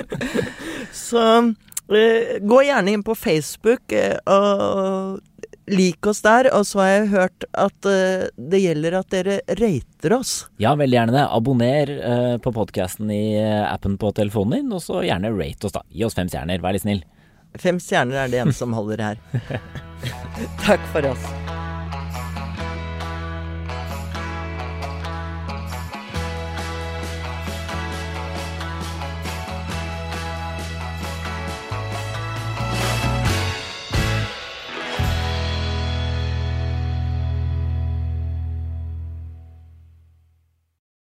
Så 1.06 1.25
uh, 1.45 2.36
gå 2.41 2.62
gjerne 2.65 2.97
inn 2.97 3.06
på 3.06 3.13
Facebook 3.17 3.93
og 4.25 5.21
Lik 5.69 6.08
oss 6.10 6.23
der. 6.25 6.49
Og 6.58 6.65
så 6.67 6.82
har 6.84 6.89
jeg 6.91 7.12
hørt 7.13 7.45
at 7.53 7.89
uh, 7.89 8.25
det 8.51 8.63
gjelder 8.63 8.99
at 8.99 9.13
dere 9.13 9.39
rater 9.60 10.17
oss. 10.17 10.34
Ja, 10.62 10.73
veldig 10.79 10.99
gjerne 10.99 11.17
det. 11.17 11.27
Abonner 11.36 11.93
uh, 11.99 12.36
på 12.41 12.53
podkasten 12.55 13.12
i 13.13 13.38
uh, 13.38 13.69
appen 13.69 13.99
på 14.01 14.12
telefonen 14.17 14.60
din, 14.60 14.73
og 14.75 14.84
så 14.86 15.03
gjerne 15.05 15.34
rate 15.36 15.69
oss, 15.69 15.77
da. 15.77 15.86
Gi 15.93 16.08
oss 16.08 16.17
fem 16.17 16.32
stjerner, 16.32 16.63
vær 16.63 16.77
litt 16.77 16.88
snill. 16.88 17.05
Fem 17.60 17.79
stjerner 17.82 18.25
er 18.25 18.34
det 18.34 18.43
en 18.43 18.53
som 18.53 18.75
holder 18.77 19.05
her. 19.12 19.23
Takk 20.65 20.86
for 20.93 21.13
oss. 21.13 21.32